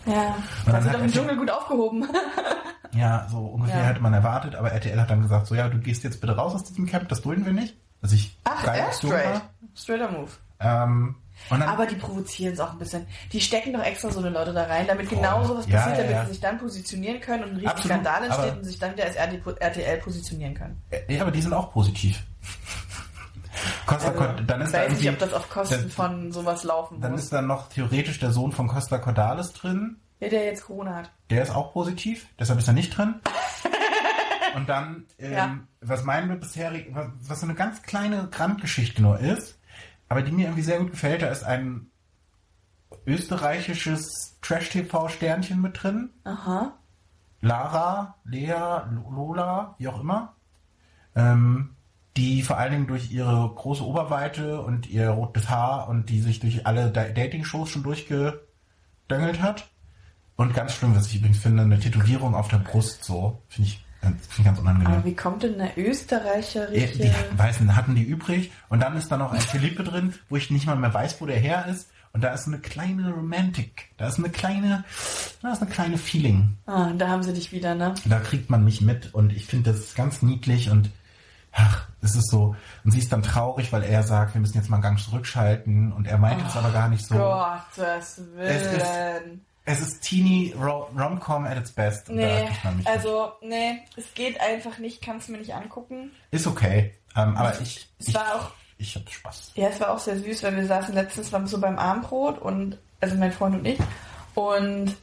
[0.05, 0.35] Ja.
[0.65, 2.07] dann Da sind hat doch im Dschungel gut aufgehoben.
[2.93, 3.85] ja, so ungefähr Ja.
[3.85, 6.55] hätte man erwartet, aber RTL hat dann gesagt, so, ja, du gehst jetzt bitte raus
[6.55, 7.75] aus diesem Camp, das dulden wir nicht.
[8.01, 9.41] Dass ich Ach, ja, straight.
[9.75, 10.31] Straighter Move.
[10.59, 13.05] Ähm, und Aber die provozieren es auch ein bisschen.
[13.33, 16.03] Die stecken doch extra so eine Leute da rein, damit genau sowas Ja, passiert, ja,
[16.03, 16.25] damit ja.
[16.25, 19.03] sie sich dann positionieren können und ein riesiger Absolut, Skandal entsteht und sich dann wieder
[19.05, 20.81] als RTL positionieren können.
[20.91, 22.23] äh, ja, aber die sind auch positiv.
[23.85, 26.31] Costa, Also, Cord- dann ich ist da weiß nicht, ob das auf Kosten dann- von
[26.31, 27.23] sowas laufen dann muss.
[27.23, 29.97] ist dann noch theoretisch der Sohn von Costa Cordalis drin.
[30.19, 31.11] Ja, der jetzt Corona hat.
[31.29, 33.15] Der ist auch positiv, deshalb ist er nicht drin.
[34.55, 39.57] Und dann, ähm, was mein bisherig, was, was so eine ganz kleine Randgeschichte nur ist,
[40.11, 41.89] aber die mir irgendwie sehr gut gefällt, da ist ein
[43.05, 46.09] österreichisches Trash-TV-Sternchen mit drin.
[46.25, 46.73] Aha.
[47.39, 50.35] Lara, Lea, Lola, wie auch immer.
[51.15, 51.75] Ähm,
[52.17, 56.39] die vor allen Dingen durch ihre große Oberweite und ihr rotes Haar und die sich
[56.41, 59.69] durch alle Da- Dating-Shows schon durchgedöngelt hat.
[60.35, 63.41] Und ganz schlimm, was ich übrigens finde, eine Tätowierung auf der Brust so.
[63.47, 64.87] Finde ich, finde ich ganz unangenehm.
[64.93, 66.97] Aber wie kommt denn eine Ja, österreicherische...
[66.97, 70.49] die weißen hatten die übrig und dann ist da noch ein Philippe drin, wo ich
[70.51, 71.89] nicht mal mehr weiß, wo der her ist.
[72.13, 73.85] Und da ist eine kleine Romantik.
[73.97, 74.83] Da ist eine kleine,
[75.41, 76.57] da ist eine kleine Feeling.
[76.65, 77.93] Ah, da haben sie dich wieder, ne?
[78.03, 80.89] Da kriegt man mich mit und ich finde das ganz niedlich und
[81.53, 82.53] ach, es ist so.
[82.83, 85.93] Und sie ist dann traurig, weil er sagt, wir müssen jetzt mal einen Gang zurückschalten
[85.93, 87.15] und er meint es aber gar nicht so.
[87.15, 89.41] Gottes Es ist- Willen.
[89.65, 92.09] Es ist teeny Ro- Rom-Com at its best.
[92.09, 92.49] Nee,
[92.85, 96.11] also, nee, es geht einfach nicht, kannst du mir nicht angucken.
[96.31, 96.95] Ist okay.
[97.15, 99.51] Ähm, aber ich, Es ich, war auch, ich hatte Spaß.
[99.55, 103.15] Ja, es war auch sehr süß, weil wir saßen letztens so beim Abendbrot und, also
[103.15, 103.79] mein Freund und ich,
[104.33, 104.95] und,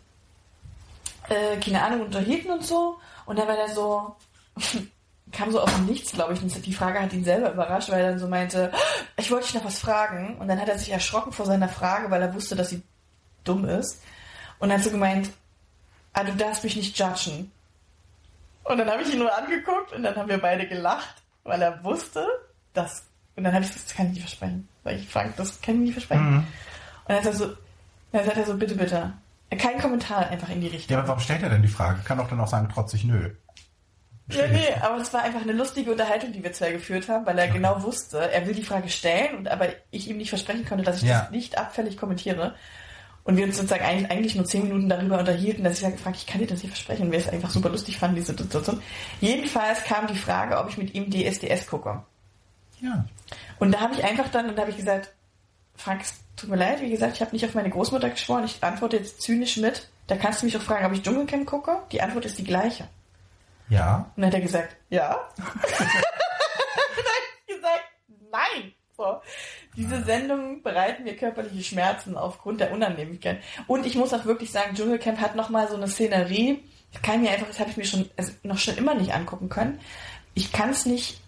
[1.29, 2.99] äh, keine Ahnung, unterhielten und so.
[3.27, 4.17] Und dann war der so,
[5.33, 6.43] kam so aus dem Nichts, glaube ich.
[6.43, 8.73] Und die Frage hat ihn selber überrascht, weil er dann so meinte,
[9.17, 10.37] ich wollte dich noch was fragen.
[10.39, 12.83] Und dann hat er sich erschrocken vor seiner Frage, weil er wusste, dass sie
[13.45, 14.01] dumm ist.
[14.59, 15.31] Und dann hat so gemeint,
[16.13, 17.51] ah, du darfst mich nicht judgen.
[18.65, 21.83] Und dann habe ich ihn nur angeguckt und dann haben wir beide gelacht, weil er
[21.85, 22.27] wusste,
[22.75, 23.05] dass.
[23.37, 24.69] Und dann habe ich gesagt, das kann ich nicht versprechen.
[24.83, 26.31] Weil ich frage, das kann ich nicht versprechen.
[26.31, 26.37] Mhm.
[26.39, 26.47] Und
[27.09, 27.53] dann er so,
[28.13, 29.13] dann sagt er so, bitte, bitte.
[29.57, 30.93] Kein Kommentar einfach in die Richtung.
[30.93, 32.03] Ja, aber warum stellt er denn die Frage?
[32.05, 33.31] Kann doch dann auch sagen, trotzig nö.
[34.31, 37.39] Ja, nee, aber es war einfach eine lustige Unterhaltung, die wir zwei geführt haben, weil
[37.39, 40.85] er genau wusste, er will die Frage stellen und aber ich ihm nicht versprechen konnte,
[40.85, 41.21] dass ich Ja.
[41.23, 42.55] das nicht abfällig kommentiere.
[43.29, 46.17] Und wir uns sozusagen eigentlich, eigentlich nur zehn Minuten darüber unterhielten, dass ich sage, Frank,
[46.17, 47.03] ich kann dir das nicht versprechen.
[47.03, 48.83] Und wir es einfach super lustig fanden, diese Situation.
[49.21, 52.03] Jedenfalls kam die Frage, ob ich mit ihm DSDS gucke.
[52.81, 53.05] Ja.
[53.59, 55.13] Und da habe ich einfach dann, und da habe ich gesagt,
[55.77, 58.65] Frank, es tut mir leid, wie gesagt, ich habe nicht auf meine Großmutter geschworen, ich
[58.65, 61.83] antworte jetzt zynisch mit, da kannst du mich auch fragen, ob ich Dschungelcamp gucke.
[61.93, 62.89] Die Antwort ist die gleiche.
[63.69, 64.11] Ja.
[64.17, 65.15] Und dann hat er gesagt, ja.
[65.37, 65.45] und
[65.77, 67.85] dann habe ich gesagt,
[68.33, 68.73] nein.
[68.97, 69.21] So.
[69.79, 73.39] Diese Sendungen bereiten mir körperliche Schmerzen aufgrund der Unannehmlichkeit.
[73.67, 76.59] Und ich muss auch wirklich sagen, Dschungelcamp hat nochmal so eine Szenerie,
[76.93, 79.15] das kann ich mir einfach, das habe ich mir schon also noch schon immer nicht
[79.15, 79.79] angucken können.
[80.35, 81.21] Ich kann es nicht,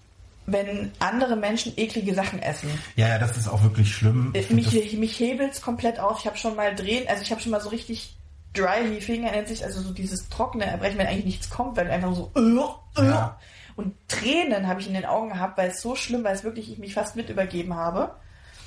[0.46, 2.70] wenn andere Menschen eklige Sachen essen.
[2.96, 4.30] Ja, ja, das ist auch wirklich schlimm.
[4.34, 6.18] Ich Äh, find mich, mich hebelt's komplett auf.
[6.20, 8.16] Ich habe schon mal drehen, also ich habe schon mal so richtig
[8.52, 12.14] dry heaving nennt sich, also so dieses trockene Erbrechen, wenn eigentlich nichts kommt, weil einfach
[12.16, 13.38] so äh, äh, Ja.
[13.76, 16.68] und Tränen habe ich in den Augen gehabt, weil es so schlimm, weil es wirklich
[16.72, 18.16] ich mich fast mit übergeben habe.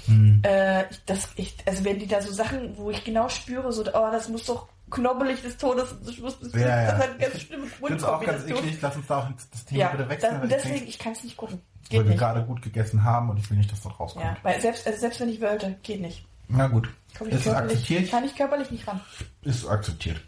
[0.07, 0.41] Hm.
[0.45, 3.81] Äh, ich, das, ich, also wenn die da so Sachen, wo ich genau spüre, so,
[3.83, 6.91] oh, das muss doch knobbelig des Todes, das, muss, das, Ja, ja.
[6.91, 8.57] das hat ganz schlimme Ich es auch ganz Mundkombination.
[8.59, 8.77] eklig.
[8.81, 10.39] Lass uns da auch das Thema Ja, bitte wechseln.
[10.41, 11.61] weil ich deswegen, denk, ich kann es nicht gucken.
[11.61, 12.19] weil Geht wir nicht.
[12.19, 14.25] gerade gut gegessen haben und ich will nicht, dass das rauskommt.
[14.25, 16.25] Ja, weil selbst, also selbst wenn ich wollte, geht nicht.
[16.49, 16.89] Na gut.
[17.17, 18.11] Komm ich Ist akzeptiert.
[18.11, 18.99] kann ich körperlich nicht ran.
[19.41, 20.21] Ist akzeptiert.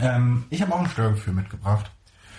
[0.00, 1.90] Ähm, ich habe auch ein Störgefühl mitgebracht.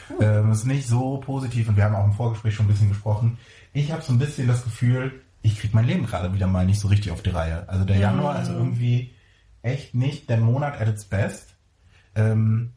[0.09, 0.21] Uh.
[0.21, 3.37] Ähm, ist nicht so positiv und wir haben auch im Vorgespräch schon ein bisschen gesprochen.
[3.73, 6.79] Ich habe so ein bisschen das Gefühl, ich krieg mein Leben gerade wieder mal nicht
[6.79, 7.67] so richtig auf die Reihe.
[7.69, 9.13] Also der Januar ist irgendwie
[9.61, 11.55] echt nicht der Monat at its best.
[12.15, 12.73] Ähm,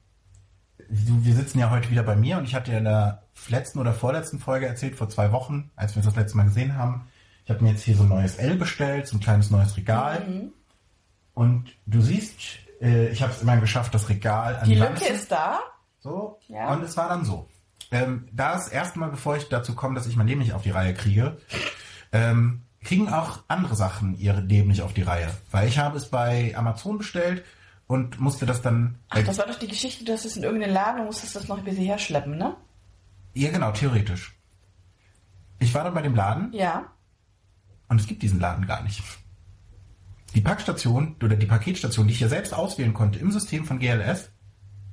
[0.89, 3.93] wir sitzen ja heute wieder bei mir und ich hatte ja in der letzten oder
[3.93, 7.09] vorletzten Folge erzählt, vor zwei Wochen, als wir uns das letzte Mal gesehen haben,
[7.45, 10.27] ich habe mir jetzt hier so ein neues L bestellt, so ein kleines neues Regal.
[10.29, 10.53] Mhm.
[11.35, 12.35] Und du siehst,
[12.81, 15.61] äh, ich habe es immerhin geschafft, das Regal an Die Lücke ist da.
[16.01, 16.41] so.
[16.49, 16.73] Ja.
[16.73, 17.49] Und es war dann so.
[17.93, 20.63] Ähm, da das erste Mal, bevor ich dazu komme, dass ich mein Leben nicht auf
[20.63, 21.37] die Reihe kriege,
[22.13, 25.29] ähm, kriegen auch andere Sachen ihr Leben nicht auf die Reihe.
[25.51, 27.45] Weil ich habe es bei Amazon bestellt
[27.87, 28.97] und musste das dann.
[29.11, 31.49] Ach, das war doch die Geschichte, du hast es in irgendeinen Laden und musstest das
[31.49, 32.57] noch bis hierher schleppen, ne?
[33.35, 34.35] ja, genau, theoretisch.
[35.59, 36.87] Ich war dann bei dem Laden Ja.
[37.89, 39.03] und es gibt diesen Laden gar nicht.
[40.35, 44.31] Die Packstation oder die Paketstation, die ich ja selbst auswählen konnte im System von GLS,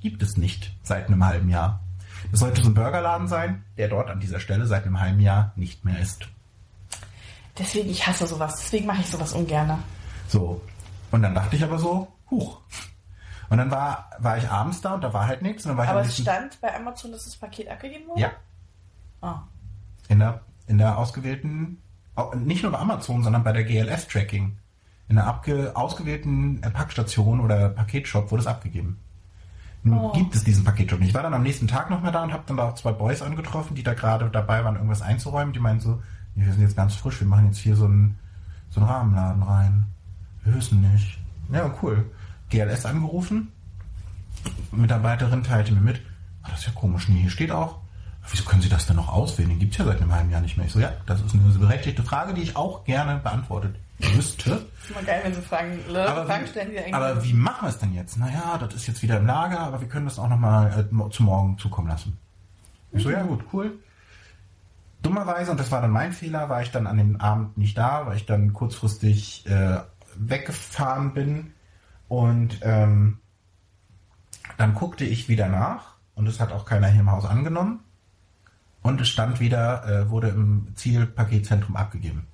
[0.00, 1.82] gibt es nicht seit einem halben Jahr.
[2.30, 5.52] Das sollte so ein Burgerladen sein, der dort an dieser Stelle seit einem halben Jahr
[5.56, 6.28] nicht mehr ist.
[7.58, 8.56] Deswegen, ich hasse sowas.
[8.60, 9.82] Deswegen mache ich sowas ungern.
[10.28, 10.60] So.
[11.10, 12.60] Und dann dachte ich aber so, huch.
[13.50, 15.66] Und dann war, war ich abends da und da war halt nichts.
[15.66, 18.20] Aber am es stand bei Amazon, dass das Paket abgegeben wurde?
[18.22, 18.30] Ja,
[19.20, 19.42] Ah.
[20.08, 21.80] in der, in der ausgewählten,
[22.16, 24.56] au- nicht nur bei Amazon, sondern bei der GLS-Tracking.
[25.08, 28.98] In der abge, ausgewählten äh, Packstation oder Paketshop wurde es abgegeben.
[29.82, 30.12] Nun Oh.
[30.12, 31.10] gibt es diesen Paketshop nicht.
[31.10, 33.20] Ich war dann am nächsten Tag nochmal da und habe dann da auch zwei Boys
[33.22, 35.52] angetroffen, die da gerade dabei waren, irgendwas einzuräumen.
[35.52, 36.02] Die meinten so, "Nee,
[36.34, 38.18] wir sind jetzt ganz frisch, wir machen jetzt hier so einen,
[38.70, 39.86] so einen Rahmenladen rein.
[40.44, 41.18] Wir wissen nicht.
[41.52, 42.10] Ja, cool.
[42.50, 43.48] GLS angerufen.
[44.72, 46.00] Mitarbeiterin teilte mir mit,
[46.42, 47.78] "Ah, das ist ja komisch, nee, hier steht auch,
[48.30, 49.48] wieso können Sie das denn noch auswählen?
[49.50, 50.66] Den gibt's ja seit einem halben Jahr nicht mehr.
[50.66, 54.66] Ich so, ja, das ist eine berechtigte Frage, die ich auch gerne beantwortet wüsste.
[54.82, 56.94] Ist immer geil, wenn sie Fragen, Leute Aber Fragen wie, stellen, die eigentlich.
[56.94, 58.18] aber wie machen wir es denn jetzt?
[58.18, 61.22] Naja, das ist jetzt wieder im Lager, aber wir können das auch nochmal äh, zu
[61.22, 62.18] morgen zukommen lassen.
[62.92, 63.72] Ich so, ja gut, cool.
[65.04, 68.06] Dummerweise, und das war dann mein Fehler, war ich dann an dem Abend nicht da,
[68.06, 69.80] weil ich dann kurzfristig äh,
[70.16, 71.52] weggefahren bin.
[72.08, 73.18] Und ähm,
[74.56, 77.80] dann guckte ich wieder nach und es hat auch keiner hier im Haus angenommen.
[78.82, 82.26] Und es stand wieder, äh, wurde im Zielpaketzentrum abgegeben.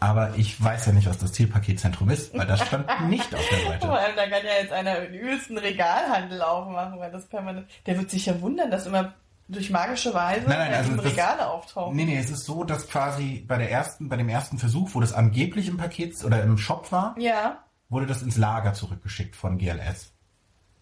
[0.00, 3.58] Aber ich weiß ja nicht, was das Zielpaketzentrum ist, weil das stand nicht auf der
[3.60, 3.90] Vor Seite.
[3.90, 7.66] allem, da kann ja jetzt einer den übelsten Regalhandel aufmachen, weil das man.
[7.86, 9.14] Der wird sich ja wundern, dass immer
[9.48, 11.94] durch magische Weise Nein, nein, also das- Regale auftauchen.
[11.96, 15.00] Nee, nee, es ist so, dass quasi bei der ersten, bei dem ersten Versuch, wo
[15.00, 17.58] das angeblich im Paket oder im Shop war, Ja.
[17.88, 20.12] wurde das ins Lager zurückgeschickt von GLS.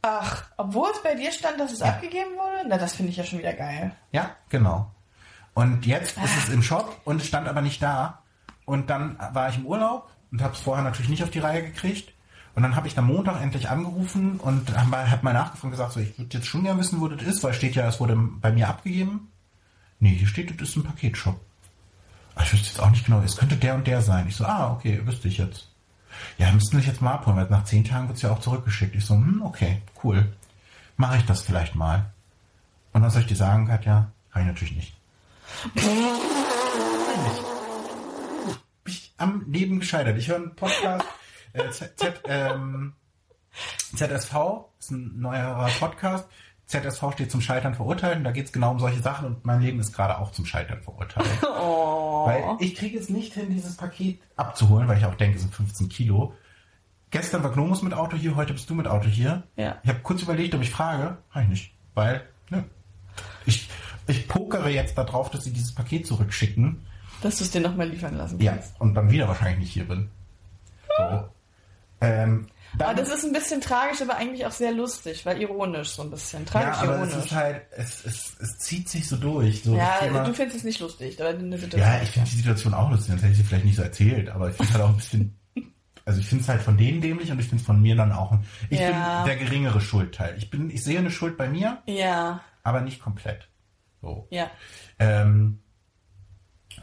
[0.02, 1.86] Ach, obwohl es bei dir stand, dass es Ja.
[1.86, 2.68] abgegeben wurde?
[2.68, 3.92] Na, das finde ich ja schon wieder geil.
[4.10, 4.90] Ja, genau.
[5.54, 8.22] Und jetzt ist es im Shop und es stand aber nicht da.
[8.64, 11.62] Und dann war ich im Urlaub und habe es vorher natürlich nicht auf die Reihe
[11.62, 12.12] gekriegt.
[12.54, 15.70] Und dann habe ich am Montag endlich angerufen und habe mal, hab mal nachgefragt und
[15.70, 17.98] gesagt, so, ich würde jetzt schon gerne wissen, wo das ist, weil steht ja, es
[17.98, 19.28] wurde bei mir abgegeben.
[20.00, 21.40] Nee, hier steht, das ist ein Paketshop.
[22.34, 24.26] Aber ich wüsste jetzt auch nicht genau, es könnte der und der sein.
[24.28, 25.68] Ich so, ah, okay, wüsste ich jetzt.
[26.38, 28.94] Ja, müssten sich jetzt mal abholen, weil nach zehn Tagen wird es ja auch zurückgeschickt.
[28.94, 30.32] Ich so, hm, okay, cool.
[30.96, 32.12] Mache ich das vielleicht mal.
[32.92, 34.12] Und was soll ich dir sagen, Katja?
[34.32, 34.94] Kann ich natürlich nicht.
[35.74, 35.82] Bin
[38.86, 40.18] ich am Leben gescheitert.
[40.18, 41.06] Ich höre einen Podcast,
[41.52, 42.94] äh, Z, Z, ähm,
[43.96, 44.34] ZSV,
[44.78, 46.28] ist ein neuerer Podcast.
[46.66, 49.60] ZSV steht zum Scheitern verurteilt und da geht es genau um solche Sachen und mein
[49.60, 51.26] Leben ist gerade auch zum Scheitern verurteilt.
[51.64, 52.26] Oh.
[52.26, 55.52] Weil ich kriege es nicht hin, dieses Paket abzuholen, weil ich auch denke, es sind
[55.52, 56.34] 15 Kilo.
[57.10, 59.42] Gestern war Gnomus mit Auto hier, heute bist du mit Auto hier.
[59.56, 59.78] Ja.
[59.82, 61.18] Ich habe kurz überlegt, ob ich frage.
[61.30, 61.74] Habe ich nicht.
[61.94, 62.64] Weil, ne.
[63.44, 63.68] Ich,
[64.06, 66.86] ich pokere jetzt darauf, dass sie dieses Paket zurückschicken.
[67.22, 68.52] Dass du es dir nochmal liefern lassen Ja.
[68.52, 68.80] kannst.
[68.80, 70.08] Und dann wieder wahrscheinlich nicht hier bin.
[70.96, 71.28] So.
[72.02, 72.46] Ähm,
[72.78, 76.10] Aber das ist ein bisschen tragisch, aber eigentlich auch sehr lustig, weil ironisch so ein
[76.10, 76.44] bisschen.
[76.44, 77.26] ja, Tragisch aber es ironisch.
[77.26, 79.62] ist halt, es, es, es zieht sich so durch.
[79.62, 81.80] So das Ja, Thema- du findest es nicht lustig, aber eine Situation.
[81.92, 84.28] Ja, ich finde die Situation auch lustig, sonst hätte ich sie vielleicht nicht so erzählt,
[84.30, 85.38] aber ich finde es halt auch ein bisschen,
[86.04, 88.10] also ich finde es halt von denen dämlich und ich finde es von mir dann
[88.12, 88.36] auch,
[88.70, 89.18] ich Ja.
[89.22, 90.34] bin der geringere Schuldteil.
[90.38, 93.48] Ich bin, ich sehe eine Schuld bei mir, Ja, aber nicht komplett.
[94.00, 94.26] So.
[94.30, 94.50] ja.
[94.98, 95.58] Ähm,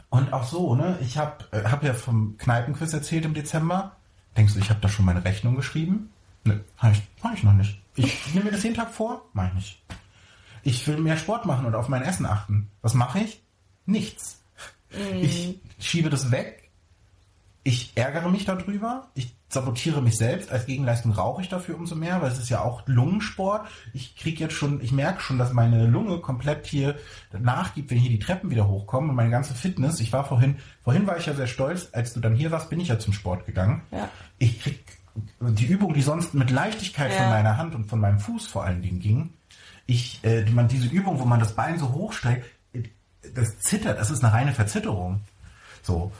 [0.08, 3.96] und auch so, ne, ich habe äh, hab ja vom Kneipenquiz erzählt im Dezember.
[4.36, 6.10] Denkst du, ich habe da schon meine Rechnung geschrieben?
[6.44, 7.80] Nö, habe ich, mach ich noch nicht.
[7.96, 9.28] Ich nehme mir das jeden Tag vor?
[9.32, 9.82] Mach ich nicht.
[10.62, 12.70] Ich will mehr Sport machen und auf mein Essen achten.
[12.82, 13.42] Was mache ich?
[13.86, 14.42] Nichts.
[14.90, 16.59] Ich schiebe das weg.
[17.62, 19.08] Ich ärgere mich darüber.
[19.14, 20.50] Ich sabotiere mich selbst.
[20.50, 23.66] Als Gegenleistung rauche ich dafür umso mehr, weil es ist ja auch Lungensport.
[23.92, 26.96] Ich kriege jetzt schon, ich merke schon, dass meine Lunge komplett hier
[27.38, 30.00] nachgibt, wenn hier die Treppen wieder hochkommen und meine ganze Fitness.
[30.00, 32.80] Ich war vorhin, vorhin war ich ja sehr stolz, als du dann hier warst, bin
[32.80, 33.82] ich ja zum Sport gegangen.
[33.90, 34.08] Ja.
[34.38, 34.82] Ich krieg
[35.40, 37.30] die Übung, die sonst mit Leichtigkeit von Ja.
[37.30, 39.34] meiner Hand und von meinem Fuß vor allen Dingen ging.
[39.86, 42.82] Ich, äh, man, diese Übung, wo man das Bein so hochstreckt, äh,
[43.34, 45.20] das zittert, das ist eine reine Verzitterung.
[45.82, 46.12] So,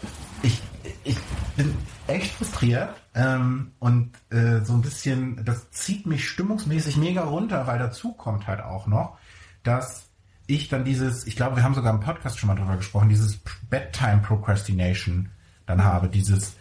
[0.42, 0.60] ich,
[1.04, 1.16] ich
[1.56, 1.74] bin
[2.06, 7.78] echt frustriert ähm, und äh, so ein bisschen, das zieht mich stimmungsmäßig mega runter, weil
[7.78, 9.18] dazu kommt halt auch noch,
[9.62, 10.06] dass
[10.46, 13.38] ich dann dieses, ich glaube, wir haben sogar im Podcast schon mal drüber gesprochen, dieses
[13.68, 15.28] Bedtime Procrastination
[15.66, 16.54] dann habe, dieses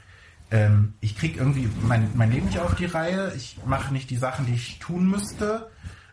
[0.52, 4.18] ähm, ich krieg irgendwie mein, mein Leben nicht auf die Reihe, ich mache nicht die
[4.18, 5.70] Sachen, die ich tun müsste,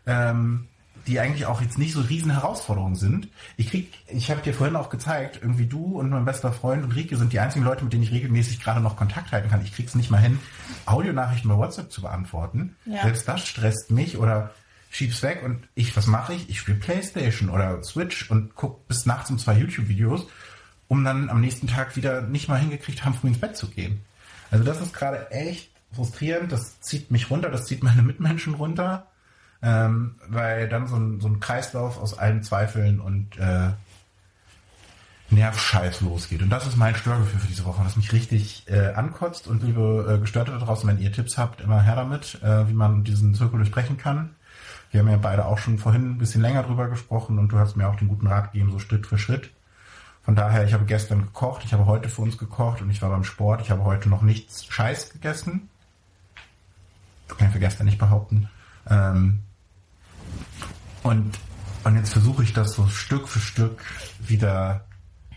[0.06, 0.68] ähm,
[1.06, 3.28] die eigentlich auch jetzt nicht so riesen Herausforderungen sind.
[3.56, 7.16] Ich krieg, ich habe dir vorhin auch gezeigt, irgendwie du und mein bester Freund Ulrike
[7.16, 9.62] sind die einzigen Leute, mit denen ich regelmäßig gerade noch Kontakt halten kann.
[9.62, 10.38] Ich krieg's nicht mal hin,
[10.84, 12.76] Audionachrichten bei WhatsApp zu beantworten.
[12.84, 13.02] Ja.
[13.02, 14.50] Selbst das stresst mich oder
[14.90, 16.48] schieb's weg und ich, was mache ich?
[16.48, 20.26] Ich spiele Playstation oder Switch und guck bis nachts um zwei YouTube-Videos,
[20.88, 24.00] um dann am nächsten Tag wieder nicht mal hingekriegt haben, früh ins Bett zu gehen.
[24.50, 29.06] Also das ist gerade echt frustrierend, das zieht mich runter, das zieht meine Mitmenschen runter,
[29.66, 33.70] ähm, weil dann so ein, so ein Kreislauf aus allen Zweifeln und äh,
[35.30, 36.40] Nervscheiß losgeht.
[36.40, 39.48] Und das ist mein Störgefühl für diese Woche, das mich richtig äh, ankotzt.
[39.48, 42.74] Und liebe äh, Gestörte da draußen, wenn ihr Tipps habt, immer her damit, äh, wie
[42.74, 44.36] man diesen Zirkel durchbrechen kann.
[44.92, 47.76] Wir haben ja beide auch schon vorhin ein bisschen länger drüber gesprochen und du hast
[47.76, 49.50] mir auch den guten Rat gegeben, so Schritt für Schritt.
[50.22, 53.10] Von daher, ich habe gestern gekocht, ich habe heute für uns gekocht und ich war
[53.10, 53.62] beim Sport.
[53.62, 55.68] Ich habe heute noch nichts Scheiß gegessen.
[57.26, 58.48] Das kann ich für gestern nicht behaupten.
[58.88, 59.40] Ähm,
[61.02, 61.38] und,
[61.84, 63.82] und jetzt versuche ich das so Stück für Stück
[64.20, 64.84] wieder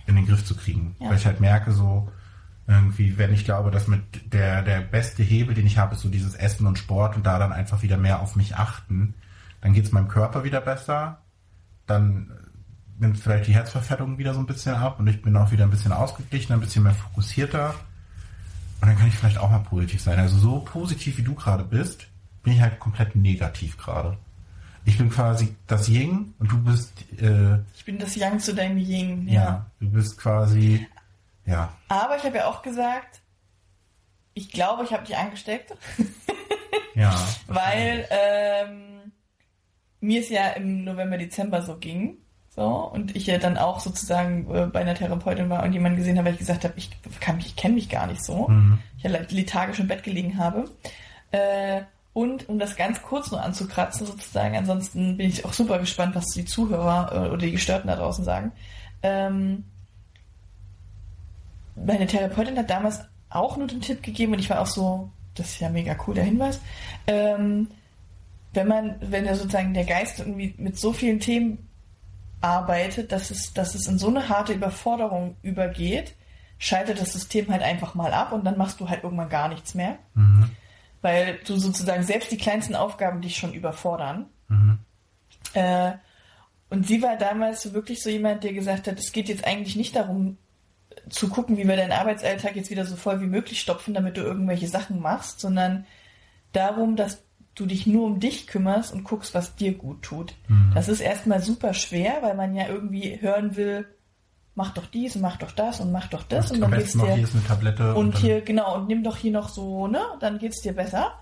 [0.07, 0.95] in den Griff zu kriegen.
[0.99, 1.09] Ja.
[1.09, 2.11] Weil ich halt merke, so
[2.67, 6.09] irgendwie, wenn ich glaube, dass mit der, der beste Hebel, den ich habe, ist so
[6.09, 9.15] dieses Essen und Sport und da dann einfach wieder mehr auf mich achten,
[9.61, 11.21] dann geht es meinem Körper wieder besser.
[11.87, 12.31] Dann
[12.99, 15.71] nimmt vielleicht die Herzverfettung wieder so ein bisschen ab und ich bin auch wieder ein
[15.71, 17.73] bisschen ausgeglichener, ein bisschen mehr fokussierter.
[18.81, 20.19] Und dann kann ich vielleicht auch mal positiv sein.
[20.19, 22.07] Also so positiv wie du gerade bist,
[22.43, 24.17] bin ich halt komplett negativ gerade.
[24.89, 28.79] Ich bin quasi das Ying und du bist, äh, Ich bin das Yang zu deinem
[28.79, 29.27] Ying.
[29.27, 29.67] ja.
[29.79, 30.87] du bist quasi,
[31.45, 33.21] ja, Aber ich habe ja auch gesagt,
[34.33, 35.75] ich glaube, ich habe dich angesteckt,
[36.95, 37.15] ja.
[37.45, 39.11] weil ähm,
[39.99, 42.17] mir es ja im November, Dezember so ging.
[42.55, 46.17] So, und ich ja dann auch sozusagen äh, bei einer Therapeutin war und jemanden gesehen
[46.17, 48.47] habe, weil ich gesagt habe, ich kann mich, ich kenne mich gar nicht so.
[48.47, 48.79] Mhm.
[48.97, 50.65] Ich ja lethargisch im Bett gelegen habe.
[51.29, 51.83] Äh,
[52.19, 56.25] und um das ganz kurz nur anzukratzen, sozusagen, ansonsten bin ich auch super gespannt, was
[56.25, 58.51] die Zuhörer äh, oder die Gestörten da draußen sagen.
[59.01, 59.63] Ähm,
[61.77, 65.47] meine Therapeutin hat damals auch nur den Tipp gegeben und ich war auch so, das
[65.47, 66.59] ist ja mega cool, der Hinweis.
[67.07, 67.69] Ähm,
[68.51, 71.69] wenn man, wenn ja sozusagen der Geist irgendwie mit so vielen Themen
[72.41, 76.15] arbeitet, dass es, dass es in so eine harte Überforderung übergeht,
[76.57, 79.73] schaltet das System halt einfach mal ab und dann machst du halt irgendwann gar nichts
[79.73, 79.99] mehr.
[80.15, 80.51] Mhm.
[81.01, 84.27] Weil du sozusagen selbst die kleinsten Aufgaben dich schon überfordern.
[84.47, 84.79] Mhm.
[85.53, 85.93] Äh,
[86.69, 89.95] und sie war damals wirklich so jemand, der gesagt hat, es geht jetzt eigentlich nicht
[89.95, 90.37] darum,
[91.09, 94.21] zu gucken, wie wir deinen Arbeitsalltag jetzt wieder so voll wie möglich stopfen, damit du
[94.21, 95.85] irgendwelche Sachen machst, sondern
[96.51, 97.23] darum, dass
[97.55, 100.35] du dich nur um dich kümmerst und guckst, was dir gut tut.
[100.47, 100.71] Mhm.
[100.73, 103.87] Das ist erstmal super schwer, weil man ja irgendwie hören will,
[104.59, 106.91] mach doch dies und mach doch das und mach doch das und, und dann geht's
[106.91, 109.87] dir hier ist eine Tablette und, und hier genau und nimm doch hier noch so,
[109.87, 111.13] ne, dann geht's dir besser.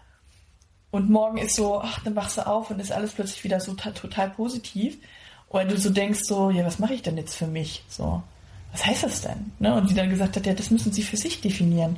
[0.89, 3.73] Und morgen ist so, ach, dann wachst du auf und ist alles plötzlich wieder so
[3.73, 4.97] total positiv.
[5.50, 7.84] Oder du so denkst so, ja, was mache ich denn jetzt für mich?
[7.89, 8.23] So,
[8.71, 9.52] was heißt das denn?
[9.60, 9.76] Ne?
[9.76, 11.97] Und sie dann gesagt hat, ja, das müssen sie für sich definieren.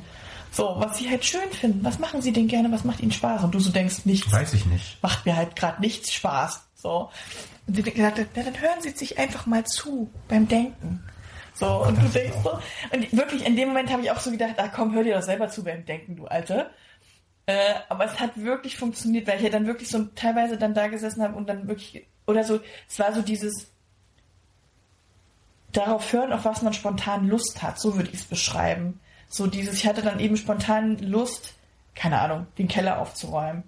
[0.52, 1.82] So, was sie halt schön finden.
[1.84, 2.70] Was machen sie denn gerne?
[2.72, 3.44] Was macht ihnen Spaß?
[3.44, 4.30] Und du so denkst, nichts.
[4.30, 5.00] Weiß ich nicht.
[5.02, 6.60] Macht mir halt gerade nichts Spaß.
[6.74, 7.08] So.
[7.66, 11.04] Und sie gesagt hat, ja, dann hören sie sich einfach mal zu beim Denken.
[11.60, 12.58] So, und du denkst so,
[12.90, 15.22] und wirklich in dem Moment habe ich auch so gedacht, ach komm, hör dir doch
[15.22, 16.70] selber zu beim Denken, du Alte.
[17.44, 20.88] Äh, aber es hat wirklich funktioniert, weil ich ja dann wirklich so teilweise dann da
[20.88, 23.70] gesessen habe und dann wirklich, oder so, es war so dieses
[25.72, 28.98] darauf hören, auf was man spontan Lust hat, so würde ich es beschreiben.
[29.28, 31.54] So dieses, ich hatte dann eben spontan Lust,
[31.94, 33.64] keine Ahnung, den Keller aufzuräumen.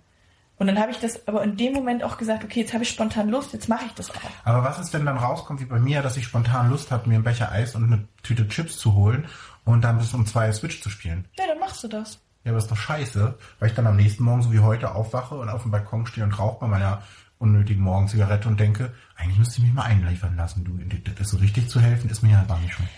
[0.62, 2.90] Und dann habe ich das aber in dem Moment auch gesagt, okay, jetzt habe ich
[2.90, 4.30] spontan Lust, jetzt mache ich das auch.
[4.44, 7.16] Aber was ist, wenn dann rauskommt, wie bei mir, dass ich spontan Lust habe, mir
[7.16, 9.26] einen Becher Eis und eine Tüte Chips zu holen
[9.64, 11.24] und dann bis um zwei Switch zu spielen?
[11.36, 12.20] Ja, dann machst du das.
[12.44, 15.34] Ja, aber ist doch scheiße, weil ich dann am nächsten Morgen so wie heute aufwache
[15.34, 17.02] und auf dem Balkon stehe und rauche bei meiner
[17.40, 21.10] unnötigen Morgenzigarette und denke, eigentlich müsste ich mich mal einliefern lassen, du.
[21.10, 22.88] Das so richtig zu helfen, ist mir ja gar nicht schon.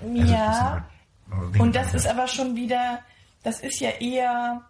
[0.00, 0.84] Also, ja.
[1.56, 2.98] Und das ist aber schon wieder,
[3.44, 4.62] das ist ja eher,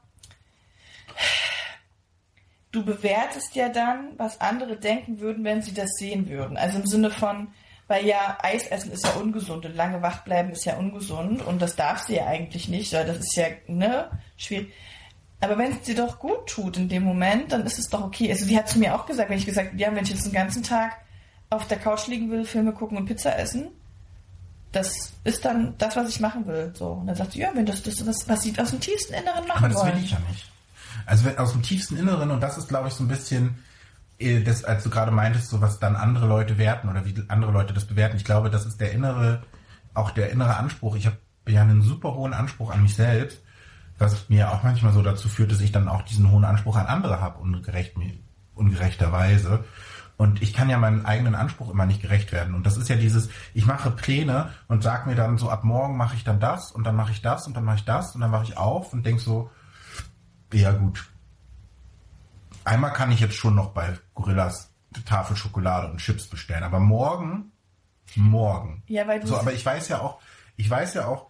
[2.77, 6.57] du bewertest ja dann, was andere denken würden, wenn sie das sehen würden.
[6.57, 7.49] Also im Sinne von,
[7.89, 11.63] weil ja Eis essen ist ja ungesund und lange wach bleiben ist ja ungesund und
[11.63, 14.73] das darfst du ja eigentlich nicht, weil das ist ja, ne, schwierig.
[15.41, 18.31] Aber wenn es dir doch gut tut in dem Moment, dann ist es doch okay.
[18.31, 20.33] Also sie hat zu mir auch gesagt, wenn ich gesagt, ja, wenn ich jetzt den
[20.33, 20.99] ganzen Tag
[21.51, 23.69] auf der Couch liegen will, Filme gucken und Pizza essen,
[24.73, 26.73] das ist dann das, was ich machen will.
[26.75, 26.89] So.
[26.89, 29.47] Und dann sagt sie, ja, wenn das, das, das was sie aus dem tiefsten Inneren
[29.47, 30.47] machen Aber das will ich ja nicht.
[31.07, 33.59] Also wenn, aus dem tiefsten Inneren, und das ist, glaube ich, so ein bisschen,
[34.19, 37.53] äh, das, als du gerade meintest, so was dann andere Leute werten oder wie andere
[37.53, 38.17] Leute das bewerten.
[38.17, 39.43] Ich glaube, das ist der innere,
[39.95, 40.97] auch der innere Anspruch.
[40.97, 41.17] Ich habe
[41.49, 43.41] ja einen super hohen Anspruch an mich selbst,
[43.99, 46.87] was mir auch manchmal so dazu führt, dass ich dann auch diesen hohen Anspruch an
[46.87, 47.95] andere habe, ungerecht,
[48.55, 49.65] ungerechterweise.
[50.19, 52.55] Und ich kann ja meinen eigenen Anspruch immer nicht gerecht werden.
[52.55, 55.97] Und das ist ja dieses, ich mache Pläne und sag mir dann so, ab morgen
[55.97, 58.23] mache ich dann das und dann mache ich das und dann mache ich das und
[58.23, 59.51] dann mache ich auf und denk so,
[60.53, 61.11] ja gut.
[62.65, 64.73] Einmal kann ich jetzt schon noch bei Gorillas
[65.05, 67.53] Tafel Schokolade und Chips bestellen, aber morgen,
[68.15, 68.83] morgen.
[68.87, 70.21] Ja, weil du so, aber ich weiß ja auch,
[70.57, 71.27] ich weiß ja auch,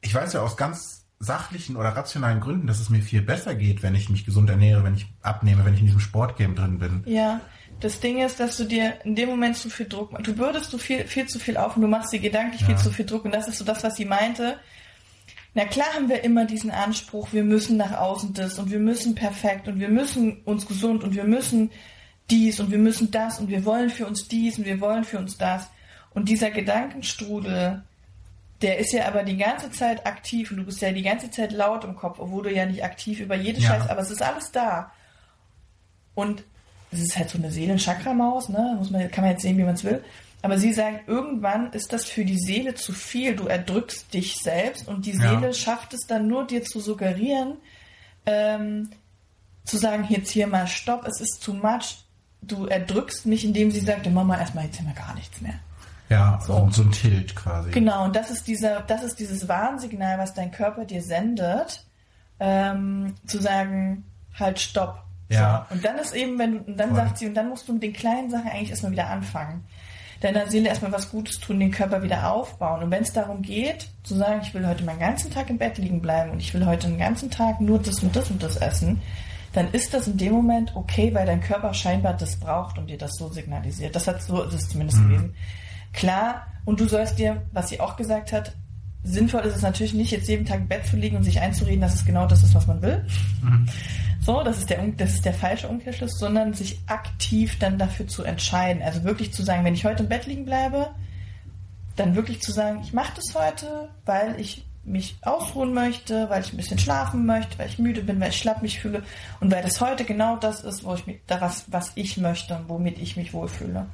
[0.00, 3.82] ich weiß ja aus ganz sachlichen oder rationalen Gründen, dass es mir viel besser geht,
[3.82, 7.02] wenn ich mich gesund ernähre, wenn ich abnehme, wenn ich in diesem Sportgame drin bin.
[7.04, 7.40] Ja,
[7.80, 10.26] das Ding ist, dass du dir in dem Moment zu viel Druck machst.
[10.26, 12.68] Du bürdest du viel, viel zu viel auf und du machst dir gedanklich ja.
[12.68, 13.24] viel zu viel Druck.
[13.24, 14.58] Und das ist so das, was sie meinte.
[15.54, 19.14] Na klar haben wir immer diesen Anspruch, wir müssen nach außen das und wir müssen
[19.14, 21.70] perfekt und wir müssen uns gesund und wir müssen
[22.30, 25.18] dies und wir müssen das und wir wollen für uns dies und wir wollen für
[25.18, 25.68] uns das.
[26.14, 27.82] Und dieser Gedankenstrudel,
[28.62, 31.50] der ist ja aber die ganze Zeit aktiv und du bist ja die ganze Zeit
[31.50, 33.68] laut im Kopf, obwohl du ja nicht aktiv über jede ja.
[33.68, 34.92] Scheiß, aber es ist alles da.
[36.14, 36.44] Und
[36.92, 38.74] es ist halt so eine Seelen-Chakra-Maus, ne?
[38.78, 40.02] Muss man, kann man jetzt sehen, wie man es will.
[40.42, 43.36] Aber sie sagen, irgendwann ist das für die Seele zu viel.
[43.36, 45.52] Du erdrückst dich selbst und die Seele ja.
[45.52, 47.58] schafft es dann nur, dir zu suggerieren,
[48.24, 48.90] ähm,
[49.64, 52.04] zu sagen, jetzt hier mal Stopp, es ist too much.
[52.42, 55.54] Du erdrückst mich, indem sie sagt, Mama, erstmal jetzt immer gar nichts mehr.
[56.08, 56.68] Ja, so.
[56.72, 57.70] so ein Tilt quasi.
[57.70, 61.84] Genau, und das ist dieser, das ist dieses Warnsignal, was dein Körper dir sendet,
[62.40, 64.04] ähm, zu sagen,
[64.38, 65.04] halt Stopp.
[65.28, 65.66] Ja.
[65.68, 65.76] So.
[65.76, 66.98] Und dann ist eben, wenn du, und dann Voll.
[66.98, 69.64] sagt sie, und dann musst du mit den kleinen Sachen eigentlich erstmal wieder anfangen.
[70.20, 72.82] Deiner Seele erstmal was Gutes tun, den Körper wieder aufbauen.
[72.82, 75.78] Und wenn es darum geht, zu sagen, ich will heute meinen ganzen Tag im Bett
[75.78, 78.56] liegen bleiben und ich will heute den ganzen Tag nur das und das und das
[78.56, 79.00] essen,
[79.52, 82.98] dann ist das in dem Moment okay, weil dein Körper scheinbar das braucht und dir
[82.98, 83.96] das so signalisiert.
[83.96, 85.08] Das hat so ist es zumindest mhm.
[85.08, 85.34] gewesen.
[85.92, 88.54] Klar, und du sollst dir, was sie auch gesagt hat,
[89.02, 91.80] sinnvoll ist es natürlich nicht, jetzt jeden Tag im Bett zu liegen und sich einzureden,
[91.80, 93.04] dass es genau das ist, was man will.
[93.42, 93.66] Mhm.
[94.30, 98.22] So, das ist der, das ist der falsche Umkehrschluss, sondern sich aktiv dann dafür zu
[98.22, 98.80] entscheiden.
[98.80, 100.90] Also wirklich zu sagen, wenn ich heute im Bett liegen bleibe,
[101.96, 106.52] dann wirklich zu sagen, ich mache das heute, weil ich mich ausruhen möchte, weil ich
[106.52, 109.02] ein bisschen schlafen möchte, weil ich müde bin, weil ich schlapp mich fühle
[109.40, 112.54] und weil das heute genau das ist, wo ich mich, da was, was ich möchte
[112.54, 113.86] und womit ich mich wohlfühle.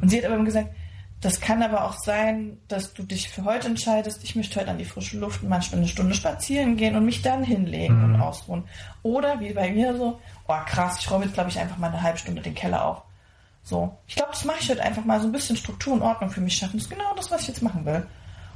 [0.00, 0.68] Und sie hat aber gesagt,
[1.20, 4.78] das kann aber auch sein, dass du dich für heute entscheidest, ich möchte heute an
[4.78, 8.64] die frische Luft und manchmal eine Stunde spazieren gehen und mich dann hinlegen und ausruhen.
[9.02, 12.02] Oder wie bei mir so, oh krass, ich räume jetzt glaube ich einfach mal eine
[12.02, 13.02] halbe Stunde den Keller auf.
[13.64, 16.30] So, ich glaube, das mache ich heute einfach mal so ein bisschen Struktur und Ordnung
[16.30, 16.74] für mich schaffen.
[16.78, 18.06] Das ist genau das, was ich jetzt machen will.